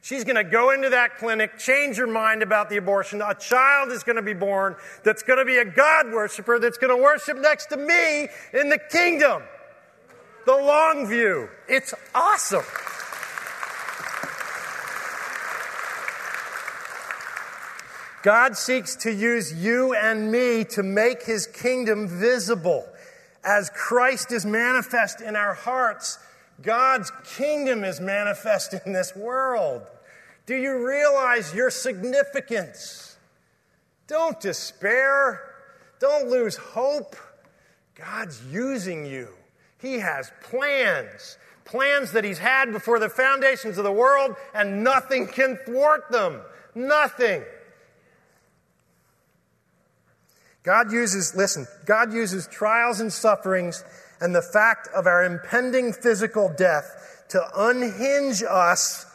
She's 0.03 0.23
going 0.23 0.35
to 0.35 0.43
go 0.43 0.71
into 0.71 0.89
that 0.89 1.17
clinic, 1.17 1.59
change 1.59 1.97
her 1.97 2.07
mind 2.07 2.41
about 2.41 2.69
the 2.69 2.77
abortion. 2.77 3.21
A 3.21 3.35
child 3.35 3.91
is 3.91 4.03
going 4.03 4.15
to 4.15 4.23
be 4.23 4.33
born 4.33 4.75
that's 5.03 5.21
going 5.21 5.37
to 5.37 5.45
be 5.45 5.57
a 5.57 5.65
God 5.65 6.11
worshiper 6.11 6.57
that's 6.57 6.79
going 6.79 6.95
to 6.95 7.01
worship 7.01 7.37
next 7.37 7.67
to 7.67 7.77
me 7.77 8.27
in 8.53 8.69
the 8.69 8.79
kingdom. 8.89 9.43
The 10.47 10.55
long 10.55 11.07
view. 11.07 11.49
It's 11.67 11.93
awesome. 12.15 12.63
God 18.23 18.55
seeks 18.55 18.95
to 18.97 19.11
use 19.11 19.53
you 19.53 19.93
and 19.93 20.31
me 20.31 20.63
to 20.65 20.83
make 20.83 21.23
his 21.23 21.47
kingdom 21.47 22.07
visible. 22.07 22.87
As 23.43 23.69
Christ 23.71 24.32
is 24.32 24.45
manifest 24.45 25.21
in 25.21 25.36
our 25.36 25.54
hearts, 25.54 26.19
God's 26.62 27.12
kingdom 27.36 27.84
is 27.84 27.99
manifest 27.99 28.73
in 28.86 28.93
this 28.93 29.15
world. 29.15 29.82
Do 30.45 30.56
you 30.56 30.86
realize 30.88 31.54
your 31.54 31.71
significance? 31.71 33.17
Don't 34.08 34.39
despair. 34.39 35.41
Don't 35.99 36.30
lose 36.30 36.56
hope. 36.56 37.15
God's 37.95 38.41
using 38.51 39.06
you. 39.06 39.30
He 39.80 39.99
has 39.99 40.32
plans, 40.43 41.38
plans 41.65 42.12
that 42.12 42.23
He's 42.23 42.38
had 42.38 42.71
before 42.71 42.99
the 42.99 43.10
foundations 43.10 43.77
of 43.77 43.84
the 43.84 43.91
world, 43.91 44.36
and 44.54 44.84
nothing 44.84 45.27
can 45.27 45.58
thwart 45.65 46.12
them. 46.12 46.41
Nothing. 46.75 47.43
God 50.63 50.91
uses, 50.91 51.36
listen, 51.36 51.67
God 51.86 52.13
uses 52.13 52.47
trials 52.47 53.00
and 53.00 53.12
sufferings 53.12 53.84
and 54.19 54.36
the 54.36 54.41
fact 54.41 54.88
of 54.95 55.08
our 55.08 55.24
impending 55.24 55.93
physical 55.93 56.54
death 56.56 57.26
to 57.30 57.43
unhinge 57.56 58.43
us, 58.43 59.06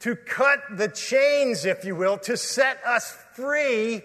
to 0.00 0.14
cut 0.14 0.60
the 0.70 0.88
chains, 0.88 1.64
if 1.64 1.84
you 1.84 1.96
will, 1.96 2.18
to 2.18 2.36
set 2.36 2.78
us 2.84 3.16
free 3.34 4.02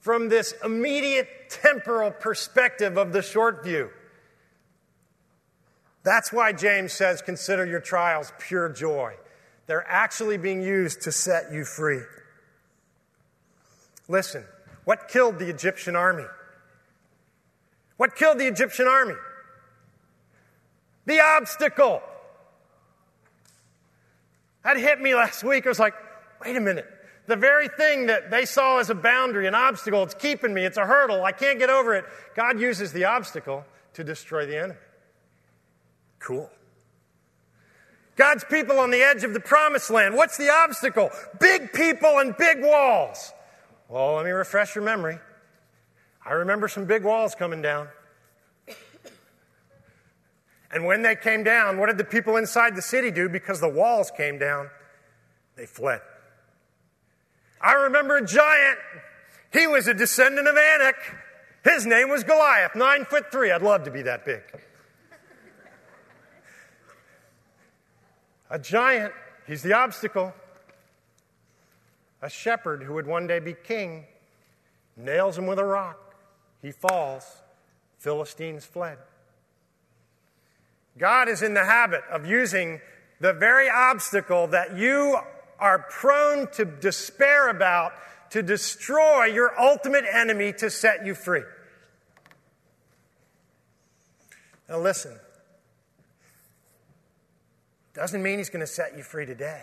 from 0.00 0.28
this 0.28 0.54
immediate 0.64 1.28
temporal 1.50 2.10
perspective 2.10 2.96
of 2.96 3.12
the 3.12 3.22
short 3.22 3.62
view. 3.64 3.90
That's 6.04 6.32
why 6.32 6.52
James 6.52 6.92
says, 6.92 7.20
consider 7.20 7.66
your 7.66 7.80
trials 7.80 8.32
pure 8.38 8.68
joy. 8.68 9.14
They're 9.66 9.86
actually 9.86 10.38
being 10.38 10.62
used 10.62 11.02
to 11.02 11.12
set 11.12 11.52
you 11.52 11.64
free. 11.64 12.02
Listen, 14.08 14.44
what 14.86 15.08
killed 15.08 15.40
the 15.40 15.50
Egyptian 15.50 15.96
army? 15.96 16.24
What 17.96 18.14
killed 18.14 18.38
the 18.38 18.46
Egyptian 18.46 18.86
army? 18.86 19.16
The 21.06 21.20
obstacle. 21.20 22.00
That 24.62 24.76
hit 24.76 25.00
me 25.00 25.16
last 25.16 25.42
week. 25.42 25.66
I 25.66 25.68
was 25.68 25.80
like, 25.80 25.94
wait 26.44 26.56
a 26.56 26.60
minute. 26.60 26.86
The 27.26 27.34
very 27.34 27.66
thing 27.66 28.06
that 28.06 28.30
they 28.30 28.44
saw 28.44 28.78
as 28.78 28.88
a 28.88 28.94
boundary, 28.94 29.48
an 29.48 29.56
obstacle, 29.56 30.04
it's 30.04 30.14
keeping 30.14 30.54
me, 30.54 30.64
it's 30.64 30.76
a 30.76 30.86
hurdle, 30.86 31.24
I 31.24 31.32
can't 31.32 31.58
get 31.58 31.68
over 31.68 31.96
it. 31.96 32.04
God 32.36 32.60
uses 32.60 32.92
the 32.92 33.06
obstacle 33.06 33.64
to 33.94 34.04
destroy 34.04 34.46
the 34.46 34.56
enemy. 34.56 34.78
Cool. 36.20 36.48
God's 38.14 38.44
people 38.44 38.78
on 38.78 38.92
the 38.92 39.02
edge 39.02 39.24
of 39.24 39.32
the 39.34 39.40
promised 39.40 39.90
land. 39.90 40.14
What's 40.14 40.36
the 40.36 40.50
obstacle? 40.50 41.10
Big 41.40 41.72
people 41.72 42.20
and 42.20 42.36
big 42.36 42.62
walls. 42.62 43.32
Well, 43.88 44.14
let 44.14 44.24
me 44.24 44.30
refresh 44.32 44.74
your 44.74 44.84
memory. 44.84 45.18
I 46.24 46.32
remember 46.32 46.66
some 46.66 46.86
big 46.86 47.04
walls 47.04 47.34
coming 47.34 47.62
down. 47.62 47.88
And 50.72 50.84
when 50.84 51.02
they 51.02 51.14
came 51.14 51.44
down, 51.44 51.78
what 51.78 51.86
did 51.86 51.96
the 51.96 52.04
people 52.04 52.36
inside 52.36 52.74
the 52.74 52.82
city 52.82 53.10
do 53.10 53.28
because 53.28 53.60
the 53.60 53.68
walls 53.68 54.10
came 54.10 54.38
down? 54.38 54.68
They 55.56 55.66
fled. 55.66 56.00
I 57.60 57.74
remember 57.74 58.16
a 58.16 58.26
giant. 58.26 58.78
He 59.52 59.66
was 59.66 59.86
a 59.86 59.94
descendant 59.94 60.48
of 60.48 60.56
Anak. 60.56 60.96
His 61.64 61.86
name 61.86 62.10
was 62.10 62.24
Goliath, 62.24 62.74
nine 62.74 63.04
foot 63.04 63.30
three. 63.32 63.50
I'd 63.50 63.62
love 63.62 63.84
to 63.84 63.90
be 63.90 64.02
that 64.02 64.24
big. 64.24 64.42
A 68.50 68.58
giant, 68.58 69.12
he's 69.46 69.62
the 69.62 69.72
obstacle 69.72 70.34
a 72.26 72.28
shepherd 72.28 72.82
who 72.82 72.94
would 72.94 73.06
one 73.06 73.28
day 73.28 73.38
be 73.38 73.54
king, 73.54 74.04
nails 74.96 75.38
him 75.38 75.46
with 75.46 75.60
a 75.60 75.64
rock. 75.64 76.16
He 76.60 76.72
falls. 76.72 77.24
Philistines 77.98 78.64
fled. 78.64 78.98
God 80.98 81.28
is 81.28 81.40
in 81.40 81.54
the 81.54 81.64
habit 81.64 82.02
of 82.10 82.26
using 82.26 82.80
the 83.20 83.32
very 83.32 83.70
obstacle 83.70 84.48
that 84.48 84.76
you 84.76 85.16
are 85.60 85.78
prone 85.88 86.48
to 86.52 86.64
despair 86.64 87.48
about 87.48 87.92
to 88.30 88.42
destroy 88.42 89.26
your 89.26 89.58
ultimate 89.58 90.04
enemy 90.12 90.52
to 90.54 90.68
set 90.68 91.06
you 91.06 91.14
free. 91.14 91.44
Now, 94.68 94.80
listen, 94.80 95.16
doesn't 97.94 98.20
mean 98.20 98.38
he's 98.38 98.50
going 98.50 98.60
to 98.60 98.66
set 98.66 98.96
you 98.96 99.04
free 99.04 99.26
today. 99.26 99.62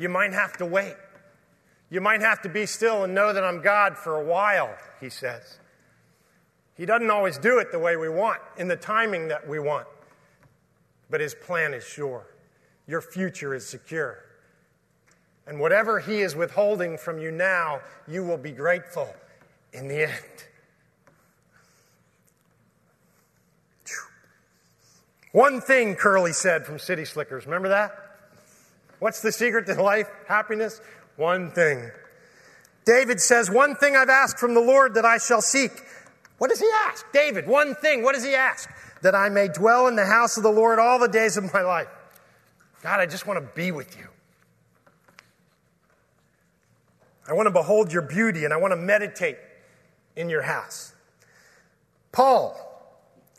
You 0.00 0.08
might 0.08 0.32
have 0.32 0.56
to 0.56 0.66
wait. 0.66 0.96
You 1.90 2.00
might 2.00 2.22
have 2.22 2.40
to 2.42 2.48
be 2.48 2.64
still 2.64 3.04
and 3.04 3.14
know 3.14 3.34
that 3.34 3.44
I'm 3.44 3.60
God 3.60 3.98
for 3.98 4.16
a 4.16 4.24
while, 4.24 4.74
he 4.98 5.10
says. 5.10 5.58
He 6.74 6.86
doesn't 6.86 7.10
always 7.10 7.36
do 7.36 7.58
it 7.58 7.70
the 7.70 7.78
way 7.78 7.96
we 7.96 8.08
want, 8.08 8.40
in 8.56 8.66
the 8.66 8.76
timing 8.76 9.28
that 9.28 9.46
we 9.46 9.58
want. 9.58 9.86
But 11.10 11.20
his 11.20 11.34
plan 11.34 11.74
is 11.74 11.84
sure. 11.84 12.26
Your 12.86 13.02
future 13.02 13.54
is 13.54 13.68
secure. 13.68 14.24
And 15.46 15.60
whatever 15.60 16.00
he 16.00 16.20
is 16.20 16.34
withholding 16.34 16.96
from 16.96 17.18
you 17.18 17.30
now, 17.30 17.80
you 18.08 18.24
will 18.24 18.38
be 18.38 18.52
grateful 18.52 19.14
in 19.74 19.88
the 19.88 20.08
end. 20.08 20.44
One 25.32 25.60
thing 25.60 25.94
Curly 25.94 26.32
said 26.32 26.64
from 26.64 26.78
City 26.78 27.04
Slickers. 27.04 27.44
Remember 27.44 27.68
that? 27.68 28.09
What's 29.00 29.20
the 29.20 29.32
secret 29.32 29.66
to 29.66 29.82
life, 29.82 30.08
happiness? 30.28 30.80
One 31.16 31.50
thing. 31.50 31.90
David 32.84 33.20
says, 33.20 33.50
One 33.50 33.74
thing 33.74 33.96
I've 33.96 34.08
asked 34.08 34.38
from 34.38 34.54
the 34.54 34.60
Lord 34.60 34.94
that 34.94 35.04
I 35.04 35.18
shall 35.18 35.42
seek. 35.42 35.72
What 36.38 36.50
does 36.50 36.60
he 36.60 36.70
ask? 36.86 37.04
David, 37.12 37.46
one 37.46 37.74
thing. 37.74 38.02
What 38.02 38.14
does 38.14 38.24
he 38.24 38.34
ask? 38.34 38.70
That 39.02 39.14
I 39.14 39.28
may 39.28 39.48
dwell 39.48 39.88
in 39.88 39.96
the 39.96 40.06
house 40.06 40.36
of 40.36 40.42
the 40.42 40.50
Lord 40.50 40.78
all 40.78 40.98
the 40.98 41.08
days 41.08 41.36
of 41.36 41.52
my 41.52 41.62
life. 41.62 41.88
God, 42.82 43.00
I 43.00 43.06
just 43.06 43.26
want 43.26 43.40
to 43.40 43.54
be 43.54 43.72
with 43.72 43.98
you. 43.98 44.06
I 47.28 47.32
want 47.32 47.46
to 47.46 47.52
behold 47.52 47.92
your 47.92 48.02
beauty 48.02 48.44
and 48.44 48.52
I 48.52 48.56
want 48.56 48.72
to 48.72 48.76
meditate 48.76 49.36
in 50.16 50.28
your 50.28 50.42
house. 50.42 50.94
Paul, 52.12 52.56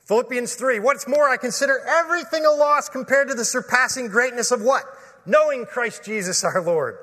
Philippians 0.05 0.55
3. 0.55 0.79
What's 0.79 1.07
more, 1.07 1.27
I 1.27 1.37
consider 1.37 1.79
everything 1.87 2.45
a 2.45 2.51
loss 2.51 2.89
compared 2.89 3.27
to 3.29 3.33
the 3.33 3.45
surpassing 3.45 4.07
greatness 4.07 4.51
of 4.51 4.61
what? 4.61 4.85
Knowing 5.25 5.65
Christ 5.65 6.03
Jesus 6.03 6.43
our 6.43 6.61
Lord, 6.61 6.97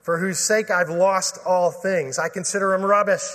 for 0.00 0.18
whose 0.18 0.38
sake 0.38 0.70
I've 0.70 0.90
lost 0.90 1.38
all 1.44 1.70
things. 1.70 2.18
I 2.18 2.28
consider 2.28 2.74
him 2.74 2.82
rubbish 2.82 3.26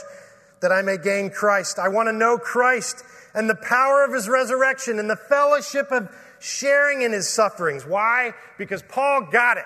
that 0.61 0.71
I 0.71 0.81
may 0.81 0.97
gain 0.97 1.29
Christ. 1.29 1.77
I 1.77 1.89
want 1.89 2.07
to 2.07 2.13
know 2.13 2.37
Christ 2.37 3.03
and 3.33 3.49
the 3.49 3.55
power 3.55 4.03
of 4.03 4.13
his 4.13 4.29
resurrection 4.29 4.99
and 4.99 5.09
the 5.09 5.15
fellowship 5.15 5.91
of 5.91 6.09
sharing 6.39 7.01
in 7.01 7.11
his 7.11 7.27
sufferings. 7.27 7.85
Why? 7.85 8.33
Because 8.57 8.81
Paul 8.83 9.27
got 9.31 9.57
it. 9.57 9.65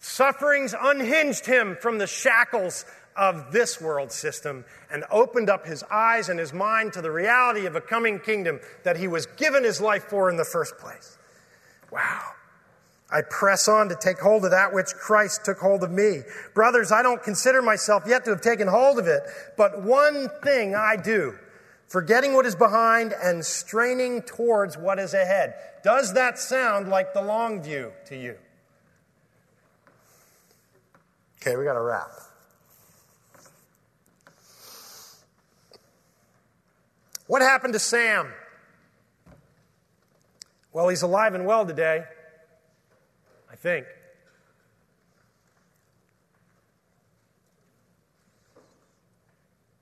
Sufferings 0.00 0.74
unhinged 0.78 1.46
him 1.46 1.76
from 1.80 1.98
the 1.98 2.06
shackles 2.06 2.84
of 3.16 3.52
this 3.52 3.80
world 3.80 4.10
system 4.10 4.64
and 4.90 5.04
opened 5.10 5.48
up 5.48 5.66
his 5.66 5.82
eyes 5.90 6.28
and 6.28 6.38
his 6.38 6.52
mind 6.52 6.94
to 6.94 7.02
the 7.02 7.10
reality 7.10 7.66
of 7.66 7.76
a 7.76 7.80
coming 7.80 8.18
kingdom 8.18 8.58
that 8.84 8.96
he 8.96 9.06
was 9.06 9.26
given 9.26 9.64
his 9.64 9.80
life 9.80 10.04
for 10.04 10.30
in 10.30 10.36
the 10.36 10.44
first 10.44 10.76
place. 10.78 11.18
Wow. 11.90 12.32
I 13.12 13.20
press 13.22 13.68
on 13.68 13.90
to 13.90 13.94
take 13.94 14.18
hold 14.18 14.44
of 14.44 14.52
that 14.52 14.72
which 14.72 14.94
Christ 14.94 15.44
took 15.44 15.58
hold 15.58 15.84
of 15.84 15.90
me. 15.90 16.22
Brothers, 16.54 16.90
I 16.90 17.02
don't 17.02 17.22
consider 17.22 17.60
myself 17.60 18.04
yet 18.06 18.24
to 18.24 18.30
have 18.30 18.40
taken 18.40 18.68
hold 18.68 18.98
of 18.98 19.06
it, 19.06 19.22
but 19.56 19.82
one 19.82 20.30
thing 20.42 20.74
I 20.74 20.96
do, 20.96 21.38
forgetting 21.86 22.32
what 22.32 22.46
is 22.46 22.56
behind 22.56 23.12
and 23.12 23.44
straining 23.44 24.22
towards 24.22 24.78
what 24.78 24.98
is 24.98 25.12
ahead. 25.12 25.54
Does 25.84 26.14
that 26.14 26.38
sound 26.38 26.88
like 26.88 27.12
the 27.12 27.20
long 27.20 27.62
view 27.62 27.92
to 28.06 28.16
you? 28.16 28.36
Okay, 31.40 31.56
we 31.56 31.64
got 31.64 31.74
to 31.74 31.80
wrap. 31.80 32.08
What 37.26 37.42
happened 37.42 37.72
to 37.72 37.78
Sam? 37.78 38.32
Well, 40.72 40.88
he's 40.88 41.02
alive 41.02 41.34
and 41.34 41.44
well 41.44 41.66
today, 41.66 42.04
think. 43.62 43.86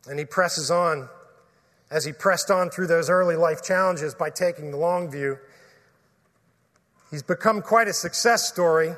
And 0.06 0.18
he 0.18 0.26
presses 0.26 0.70
on 0.70 1.08
as 1.90 2.04
he 2.04 2.12
pressed 2.12 2.50
on 2.50 2.68
through 2.68 2.88
those 2.88 3.08
early 3.08 3.36
life 3.36 3.62
challenges 3.62 4.14
by 4.14 4.28
taking 4.28 4.70
the 4.70 4.76
long 4.76 5.10
view. 5.10 5.38
He's 7.10 7.22
become 7.22 7.62
quite 7.62 7.88
a 7.88 7.92
success 7.94 8.46
story, 8.46 8.92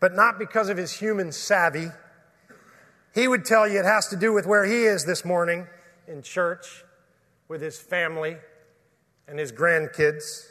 but 0.00 0.14
not 0.14 0.38
because 0.38 0.68
of 0.68 0.76
his 0.76 0.92
human 0.92 1.30
savvy. 1.30 1.86
He 3.14 3.28
would 3.28 3.44
tell 3.44 3.68
you 3.68 3.78
it 3.78 3.84
has 3.84 4.08
to 4.08 4.16
do 4.16 4.32
with 4.32 4.44
where 4.44 4.64
he 4.64 4.84
is 4.84 5.04
this 5.04 5.24
morning 5.24 5.68
in 6.08 6.22
church 6.22 6.84
with 7.48 7.62
his 7.62 7.78
family 7.78 8.36
and 9.28 9.38
his 9.38 9.52
grandkids. 9.52 10.46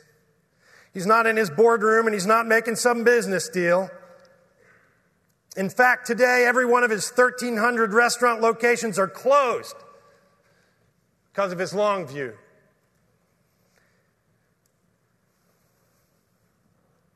He's 0.94 1.06
not 1.06 1.28
in 1.28 1.38
his 1.38 1.50
boardroom 1.50 2.08
and 2.08 2.14
he's 2.14 2.26
not 2.26 2.48
making 2.48 2.76
some 2.76 3.04
business 3.04 3.48
deal. 3.50 3.90
In 5.56 5.70
fact, 5.70 6.08
today, 6.08 6.46
every 6.48 6.66
one 6.66 6.84
of 6.84 6.90
his 6.90 7.10
1,300 7.10 7.94
restaurant 7.94 8.42
locations 8.42 8.98
are 8.98 9.08
closed 9.08 9.76
because 11.32 11.52
of 11.52 11.60
his 11.60 11.74
long 11.74 12.08
view. 12.08 12.34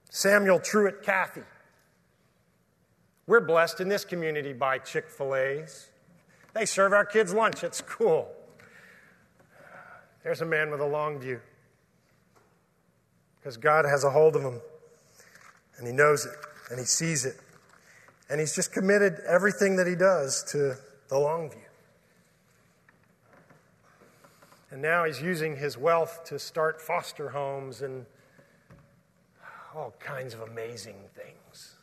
Samuel 0.10 0.60
Truett 0.60 1.04
Cathy. 1.04 1.42
We're 3.26 3.42
blessed 3.42 3.80
in 3.80 3.88
this 3.88 4.06
community 4.06 4.54
by 4.54 4.78
Chick 4.78 5.10
fil 5.10 5.36
A's. 5.36 5.90
They 6.54 6.66
serve 6.66 6.94
our 6.94 7.06
kids 7.06 7.34
lunch 7.34 7.64
at 7.64 7.74
school. 7.74 8.28
There's 10.24 10.42
a 10.42 10.46
man 10.46 10.70
with 10.70 10.82
a 10.82 10.86
long 10.86 11.20
view 11.20 11.40
because 13.44 13.58
God 13.58 13.84
has 13.84 14.06
a 14.06 14.10
hold 14.10 14.38
of 14.38 14.42
him 14.42 14.62
and 15.78 15.86
he 15.86 15.92
knows 15.92 16.26
it 16.26 16.32
and 16.70 16.80
he 16.80 16.86
sees 16.86 17.26
it. 17.26 17.36
And 18.30 18.40
he's 18.40 18.56
just 18.56 18.72
committed 18.72 19.20
everything 19.28 19.76
that 19.76 19.86
he 19.86 19.96
does 19.96 20.46
to 20.52 20.78
the 21.10 21.20
long 21.20 21.50
view. 21.50 21.60
And 24.72 24.82
now 24.82 25.04
he's 25.04 25.22
using 25.22 25.58
his 25.58 25.78
wealth 25.78 26.24
to 26.28 26.40
start 26.40 26.82
foster 26.82 27.30
homes 27.30 27.82
and 27.82 28.06
all 29.76 29.94
kinds 30.00 30.34
of 30.34 30.40
amazing 30.40 30.96
things. 31.14 31.76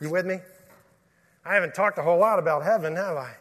You 0.00 0.08
with 0.08 0.24
me? 0.24 0.38
I 1.44 1.54
haven't 1.54 1.74
talked 1.74 1.98
a 1.98 2.02
whole 2.02 2.18
lot 2.18 2.38
about 2.38 2.64
heaven, 2.64 2.96
have 2.96 3.18
I? 3.18 3.34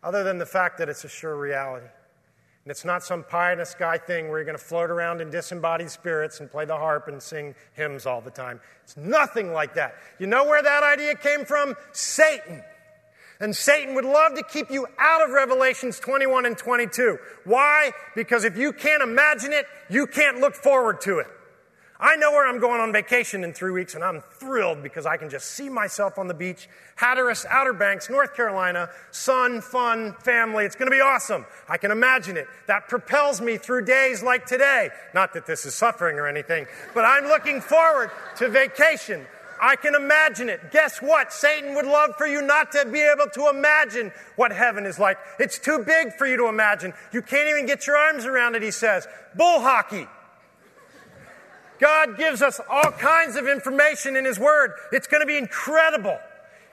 Other 0.00 0.22
than 0.22 0.38
the 0.38 0.46
fact 0.46 0.78
that 0.78 0.88
it's 0.88 1.02
a 1.04 1.08
sure 1.08 1.36
reality. 1.36 1.88
And 2.64 2.70
it's 2.70 2.84
not 2.84 3.02
some 3.02 3.24
pie 3.24 3.52
in 3.52 3.58
the 3.58 3.64
sky 3.64 3.98
thing 3.98 4.28
where 4.28 4.38
you're 4.38 4.44
going 4.44 4.56
to 4.56 4.64
float 4.64 4.90
around 4.90 5.20
in 5.20 5.30
disembodied 5.30 5.90
spirits 5.90 6.38
and 6.38 6.50
play 6.50 6.64
the 6.64 6.76
harp 6.76 7.08
and 7.08 7.20
sing 7.20 7.56
hymns 7.72 8.06
all 8.06 8.20
the 8.20 8.30
time. 8.30 8.60
It's 8.84 8.96
nothing 8.96 9.52
like 9.52 9.74
that. 9.74 9.96
You 10.20 10.28
know 10.28 10.44
where 10.44 10.62
that 10.62 10.84
idea 10.84 11.16
came 11.16 11.44
from? 11.44 11.74
Satan. 11.92 12.62
And 13.40 13.56
Satan 13.56 13.96
would 13.96 14.04
love 14.04 14.36
to 14.36 14.44
keep 14.44 14.70
you 14.70 14.86
out 14.96 15.24
of 15.24 15.30
Revelations 15.30 15.98
21 15.98 16.46
and 16.46 16.56
22. 16.56 17.18
Why? 17.44 17.90
Because 18.14 18.44
if 18.44 18.56
you 18.56 18.72
can't 18.72 19.02
imagine 19.02 19.52
it, 19.52 19.66
you 19.90 20.06
can't 20.06 20.38
look 20.38 20.54
forward 20.54 21.00
to 21.00 21.18
it. 21.18 21.26
I 22.02 22.16
know 22.16 22.32
where 22.32 22.48
I'm 22.48 22.58
going 22.58 22.80
on 22.80 22.92
vacation 22.92 23.44
in 23.44 23.52
three 23.52 23.70
weeks, 23.70 23.94
and 23.94 24.02
I'm 24.02 24.22
thrilled 24.22 24.82
because 24.82 25.06
I 25.06 25.16
can 25.16 25.30
just 25.30 25.52
see 25.52 25.68
myself 25.68 26.18
on 26.18 26.26
the 26.26 26.34
beach, 26.34 26.68
Hatteras, 26.96 27.46
Outer 27.48 27.72
Banks, 27.72 28.10
North 28.10 28.34
Carolina, 28.34 28.90
sun, 29.12 29.60
fun, 29.60 30.14
family. 30.14 30.64
It's 30.64 30.74
going 30.74 30.90
to 30.90 30.96
be 30.96 31.00
awesome. 31.00 31.46
I 31.68 31.78
can 31.78 31.92
imagine 31.92 32.36
it. 32.36 32.48
That 32.66 32.88
propels 32.88 33.40
me 33.40 33.56
through 33.56 33.84
days 33.84 34.20
like 34.20 34.46
today. 34.46 34.88
Not 35.14 35.32
that 35.34 35.46
this 35.46 35.64
is 35.64 35.74
suffering 35.76 36.18
or 36.18 36.26
anything, 36.26 36.66
but 36.92 37.04
I'm 37.04 37.26
looking 37.26 37.60
forward 37.60 38.10
to 38.38 38.48
vacation. 38.48 39.24
I 39.60 39.76
can 39.76 39.94
imagine 39.94 40.48
it. 40.48 40.72
Guess 40.72 41.00
what? 41.02 41.32
Satan 41.32 41.76
would 41.76 41.86
love 41.86 42.16
for 42.18 42.26
you 42.26 42.42
not 42.42 42.72
to 42.72 42.84
be 42.84 43.00
able 43.00 43.30
to 43.34 43.48
imagine 43.48 44.10
what 44.34 44.50
heaven 44.50 44.86
is 44.86 44.98
like. 44.98 45.18
It's 45.38 45.56
too 45.56 45.84
big 45.86 46.14
for 46.14 46.26
you 46.26 46.36
to 46.38 46.48
imagine. 46.48 46.94
You 47.12 47.22
can't 47.22 47.48
even 47.48 47.66
get 47.66 47.86
your 47.86 47.96
arms 47.96 48.26
around 48.26 48.56
it, 48.56 48.62
he 48.62 48.72
says. 48.72 49.06
Bull 49.36 49.60
hockey. 49.60 50.08
God 51.82 52.16
gives 52.16 52.42
us 52.42 52.60
all 52.70 52.92
kinds 52.92 53.34
of 53.34 53.48
information 53.48 54.14
in 54.14 54.24
His 54.24 54.38
Word. 54.38 54.72
It's 54.92 55.08
going 55.08 55.20
to 55.20 55.26
be 55.26 55.36
incredible. 55.36 56.16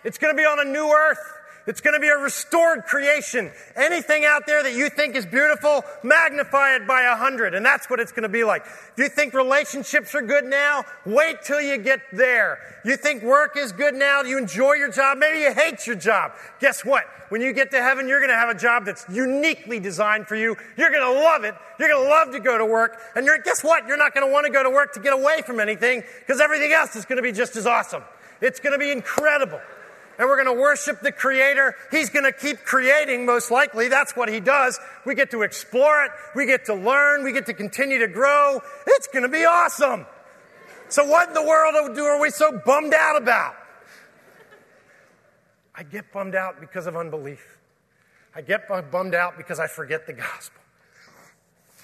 It's 0.03 0.19
going 0.19 0.35
to 0.35 0.39
be 0.39 0.45
on 0.45 0.59
a 0.59 0.69
new 0.69 0.87
earth. 0.87 1.17
It's 1.67 1.81
going 1.81 1.93
to 1.93 1.99
be 1.99 2.07
a 2.07 2.17
restored 2.17 2.83
creation. 2.83 3.51
Anything 3.75 4.25
out 4.25 4.47
there 4.47 4.63
that 4.63 4.73
you 4.73 4.89
think 4.89 5.15
is 5.15 5.25
beautiful, 5.25 5.83
magnify 6.03 6.75
it 6.75 6.87
by 6.87 7.03
a 7.03 7.15
hundred. 7.15 7.53
And 7.53 7.65
that's 7.65 7.89
what 7.89 7.99
it's 7.99 8.11
going 8.11 8.23
to 8.23 8.29
be 8.29 8.43
like. 8.43 8.65
If 8.65 8.93
you 8.97 9.09
think 9.09 9.33
relationships 9.33 10.15
are 10.15 10.21
good 10.21 10.45
now, 10.45 10.83
wait 11.05 11.43
till 11.43 11.61
you 11.61 11.77
get 11.77 12.01
there. 12.11 12.59
You 12.83 12.95
think 12.95 13.23
work 13.23 13.57
is 13.57 13.71
good 13.71 13.93
now, 13.93 14.21
you 14.21 14.37
enjoy 14.37 14.73
your 14.73 14.91
job, 14.91 15.17
maybe 15.17 15.39
you 15.39 15.53
hate 15.53 15.85
your 15.85 15.95
job. 15.95 16.31
Guess 16.59 16.85
what? 16.85 17.03
When 17.29 17.41
you 17.41 17.53
get 17.53 17.71
to 17.71 17.81
heaven, 17.81 18.07
you're 18.07 18.19
going 18.19 18.31
to 18.31 18.35
have 18.35 18.49
a 18.49 18.57
job 18.57 18.85
that's 18.85 19.05
uniquely 19.07 19.79
designed 19.79 20.27
for 20.27 20.35
you. 20.35 20.55
You're 20.77 20.89
going 20.89 21.03
to 21.03 21.19
love 21.19 21.43
it. 21.43 21.53
You're 21.77 21.89
going 21.89 22.03
to 22.03 22.09
love 22.09 22.31
to 22.31 22.39
go 22.39 22.57
to 22.57 22.65
work. 22.65 22.99
And 23.15 23.25
you're, 23.25 23.37
guess 23.37 23.63
what? 23.63 23.87
You're 23.87 23.97
not 23.97 24.15
going 24.15 24.25
to 24.25 24.31
want 24.31 24.47
to 24.47 24.51
go 24.51 24.63
to 24.63 24.69
work 24.69 24.93
to 24.93 24.99
get 24.99 25.13
away 25.13 25.43
from 25.45 25.59
anything 25.59 26.03
because 26.21 26.41
everything 26.41 26.71
else 26.71 26.95
is 26.95 27.05
going 27.05 27.17
to 27.17 27.21
be 27.21 27.31
just 27.31 27.55
as 27.55 27.67
awesome. 27.67 28.03
It's 28.41 28.59
going 28.59 28.73
to 28.73 28.79
be 28.79 28.91
incredible 28.91 29.59
and 30.19 30.27
we're 30.27 30.43
going 30.43 30.53
to 30.53 30.61
worship 30.61 30.99
the 30.99 31.13
Creator. 31.13 31.75
He's 31.91 32.09
going 32.09 32.25
to 32.25 32.33
keep 32.33 32.65
creating, 32.65 33.25
most 33.25 33.49
likely. 33.49 33.87
That's 33.87 34.15
what 34.17 34.27
He 34.27 34.41
does. 34.41 34.77
We 35.05 35.15
get 35.15 35.31
to 35.31 35.43
explore 35.43 36.03
it, 36.03 36.11
we 36.35 36.45
get 36.45 36.65
to 36.65 36.75
learn, 36.75 37.23
we 37.23 37.31
get 37.31 37.45
to 37.45 37.53
continue 37.53 37.99
to 37.99 38.07
grow. 38.07 38.59
It's 38.85 39.07
going 39.07 39.23
to 39.23 39.29
be 39.29 39.45
awesome. 39.45 40.05
So, 40.89 41.05
what 41.05 41.29
in 41.29 41.33
the 41.33 41.43
world 41.43 41.97
are 41.97 42.21
we 42.21 42.29
so 42.31 42.59
bummed 42.65 42.93
out 42.93 43.21
about? 43.21 43.55
I 45.73 45.83
get 45.83 46.11
bummed 46.11 46.35
out 46.35 46.59
because 46.59 46.87
of 46.87 46.97
unbelief. 46.97 47.57
I 48.35 48.41
get 48.41 48.67
bummed 48.91 49.15
out 49.15 49.37
because 49.37 49.59
I 49.59 49.67
forget 49.67 50.05
the 50.05 50.13
gospel. 50.13 50.61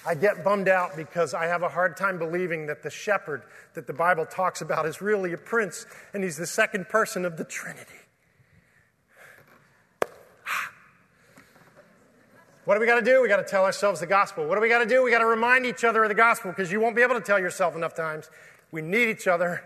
I 0.06 0.14
get 0.14 0.44
bummed 0.44 0.68
out 0.68 0.96
because 0.96 1.34
I 1.34 1.46
have 1.46 1.62
a 1.62 1.68
hard 1.68 1.96
time 1.96 2.18
believing 2.18 2.66
that 2.66 2.82
the 2.82 2.90
shepherd 2.90 3.42
that 3.74 3.86
the 3.86 3.92
Bible 3.92 4.26
talks 4.26 4.60
about 4.60 4.86
is 4.86 5.00
really 5.00 5.32
a 5.32 5.38
prince 5.38 5.86
and 6.12 6.22
he's 6.22 6.36
the 6.36 6.46
second 6.46 6.88
person 6.88 7.24
of 7.24 7.36
the 7.36 7.44
Trinity. 7.44 8.05
What 12.66 12.74
do 12.74 12.80
we 12.80 12.86
got 12.86 12.96
to 12.96 13.04
do? 13.04 13.22
We 13.22 13.28
got 13.28 13.36
to 13.36 13.44
tell 13.44 13.64
ourselves 13.64 14.00
the 14.00 14.08
gospel. 14.08 14.44
What 14.44 14.56
do 14.56 14.60
we 14.60 14.68
got 14.68 14.80
to 14.80 14.86
do? 14.86 15.04
We 15.04 15.12
got 15.12 15.20
to 15.20 15.26
remind 15.26 15.64
each 15.64 15.84
other 15.84 16.02
of 16.02 16.08
the 16.08 16.16
gospel 16.16 16.50
because 16.50 16.72
you 16.72 16.80
won't 16.80 16.96
be 16.96 17.02
able 17.02 17.14
to 17.14 17.20
tell 17.20 17.38
yourself 17.38 17.76
enough 17.76 17.94
times. 17.94 18.28
We 18.72 18.82
need 18.82 19.08
each 19.08 19.28
other. 19.28 19.62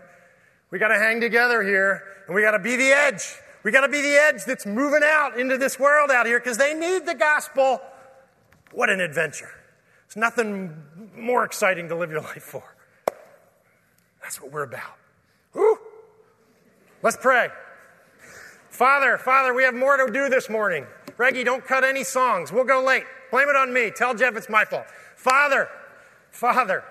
We 0.69 0.77
got 0.77 0.89
to 0.89 0.99
hang 0.99 1.19
together 1.19 1.63
here 1.63 2.03
and 2.27 2.35
we 2.35 2.43
got 2.43 2.51
to 2.51 2.59
be 2.59 2.75
the 2.75 2.91
edge. 2.91 3.23
We 3.63 3.71
got 3.71 3.81
to 3.81 3.89
be 3.89 4.03
the 4.03 4.21
edge 4.21 4.45
that's 4.45 4.67
moving 4.67 5.01
out 5.03 5.39
into 5.39 5.57
this 5.57 5.79
world 5.79 6.11
out 6.11 6.27
here 6.27 6.39
because 6.39 6.59
they 6.59 6.75
need 6.75 7.07
the 7.07 7.15
gospel. 7.15 7.81
What 8.71 8.91
an 8.91 9.01
adventure. 9.01 9.49
There's 10.07 10.17
nothing 10.17 10.83
more 11.17 11.43
exciting 11.43 11.89
to 11.89 11.95
live 11.95 12.11
your 12.11 12.21
life 12.21 12.43
for. 12.43 12.75
That's 14.21 14.39
what 14.39 14.51
we're 14.51 14.63
about. 14.63 14.95
Woo! 15.55 15.75
Let's 17.01 17.17
pray. 17.17 17.49
Father, 18.69 19.17
Father, 19.17 19.55
we 19.55 19.63
have 19.63 19.73
more 19.73 19.97
to 19.97 20.13
do 20.13 20.29
this 20.29 20.51
morning. 20.51 20.85
Reggie, 21.21 21.43
don't 21.43 21.63
cut 21.63 21.83
any 21.83 22.03
songs. 22.03 22.51
We'll 22.51 22.63
go 22.63 22.83
late. 22.83 23.03
Blame 23.29 23.47
it 23.47 23.55
on 23.55 23.71
me. 23.71 23.91
Tell 23.95 24.15
Jeff 24.15 24.35
it's 24.35 24.49
my 24.49 24.65
fault. 24.65 24.87
Father, 25.15 25.69
Father, 26.31 26.83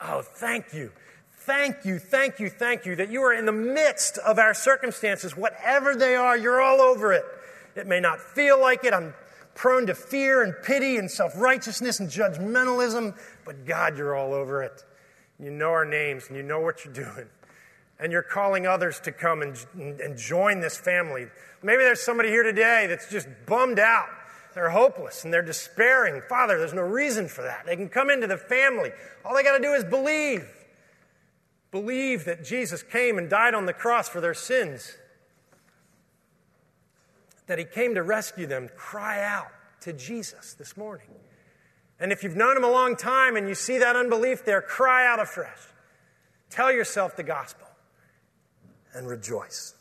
oh, 0.00 0.22
thank 0.22 0.72
you. 0.72 0.90
Thank 1.30 1.84
you, 1.84 2.00
thank 2.00 2.40
you, 2.40 2.48
thank 2.48 2.84
you 2.84 2.96
that 2.96 3.12
you 3.12 3.22
are 3.22 3.32
in 3.32 3.46
the 3.46 3.52
midst 3.52 4.18
of 4.18 4.40
our 4.40 4.54
circumstances, 4.54 5.36
whatever 5.36 5.94
they 5.94 6.16
are, 6.16 6.36
you're 6.36 6.60
all 6.60 6.80
over 6.80 7.12
it. 7.12 7.22
It 7.76 7.86
may 7.86 8.00
not 8.00 8.18
feel 8.18 8.60
like 8.60 8.82
it. 8.82 8.92
I'm 8.92 9.14
prone 9.54 9.86
to 9.86 9.94
fear 9.94 10.42
and 10.42 10.52
pity 10.64 10.96
and 10.96 11.08
self 11.08 11.32
righteousness 11.36 12.00
and 12.00 12.10
judgmentalism, 12.10 13.16
but 13.44 13.64
God, 13.66 13.96
you're 13.96 14.16
all 14.16 14.34
over 14.34 14.64
it. 14.64 14.82
You 15.38 15.52
know 15.52 15.70
our 15.70 15.84
names 15.84 16.26
and 16.26 16.36
you 16.36 16.42
know 16.42 16.58
what 16.58 16.84
you're 16.84 16.92
doing 16.92 17.28
and 18.02 18.10
you're 18.10 18.22
calling 18.22 18.66
others 18.66 18.98
to 18.98 19.12
come 19.12 19.42
and, 19.42 19.56
and 19.78 20.18
join 20.18 20.60
this 20.60 20.76
family. 20.76 21.26
Maybe 21.62 21.84
there's 21.84 22.02
somebody 22.02 22.30
here 22.30 22.42
today 22.42 22.86
that's 22.88 23.08
just 23.08 23.28
bummed 23.46 23.78
out. 23.78 24.08
They're 24.54 24.70
hopeless 24.70 25.22
and 25.22 25.32
they're 25.32 25.40
despairing. 25.40 26.20
Father, 26.28 26.58
there's 26.58 26.74
no 26.74 26.82
reason 26.82 27.28
for 27.28 27.42
that. 27.42 27.64
They 27.64 27.76
can 27.76 27.88
come 27.88 28.10
into 28.10 28.26
the 28.26 28.36
family. 28.36 28.90
All 29.24 29.34
they 29.34 29.44
got 29.44 29.56
to 29.56 29.62
do 29.62 29.72
is 29.72 29.84
believe. 29.84 30.48
Believe 31.70 32.24
that 32.24 32.44
Jesus 32.44 32.82
came 32.82 33.18
and 33.18 33.30
died 33.30 33.54
on 33.54 33.66
the 33.66 33.72
cross 33.72 34.08
for 34.08 34.20
their 34.20 34.34
sins, 34.34 34.98
that 37.46 37.58
he 37.58 37.64
came 37.64 37.94
to 37.94 38.02
rescue 38.02 38.46
them. 38.48 38.68
Cry 38.76 39.24
out 39.24 39.52
to 39.82 39.92
Jesus 39.92 40.54
this 40.54 40.76
morning. 40.76 41.06
And 42.00 42.10
if 42.10 42.24
you've 42.24 42.36
known 42.36 42.56
him 42.56 42.64
a 42.64 42.70
long 42.70 42.96
time 42.96 43.36
and 43.36 43.48
you 43.48 43.54
see 43.54 43.78
that 43.78 43.94
unbelief 43.94 44.44
there, 44.44 44.60
cry 44.60 45.06
out 45.06 45.20
afresh. 45.20 45.60
Tell 46.50 46.70
yourself 46.70 47.16
the 47.16 47.22
gospel 47.22 47.68
and 48.94 49.08
rejoice. 49.08 49.74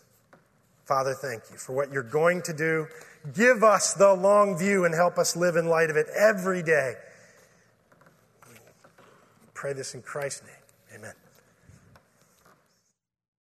Father, 0.86 1.14
thank 1.14 1.44
you 1.52 1.58
for 1.58 1.74
what 1.74 1.92
you're 1.92 2.04
going 2.04 2.42
to 2.44 2.54
do. 2.54 2.88
Give 3.34 3.64
us 3.64 3.94
the 3.94 4.14
long 4.14 4.58
view 4.58 4.86
and 4.86 4.94
help 4.94 5.18
us 5.18 5.36
live 5.36 5.56
in 5.56 5.68
light 5.68 5.90
of 5.90 5.96
it 5.96 6.08
every 6.18 6.64
day. 6.64 6.96
Pray 9.54 9.74
this 9.74 9.94
in 9.94 10.02
Christ's 10.02 10.44
name. 10.44 11.00
Amen. 11.00 11.21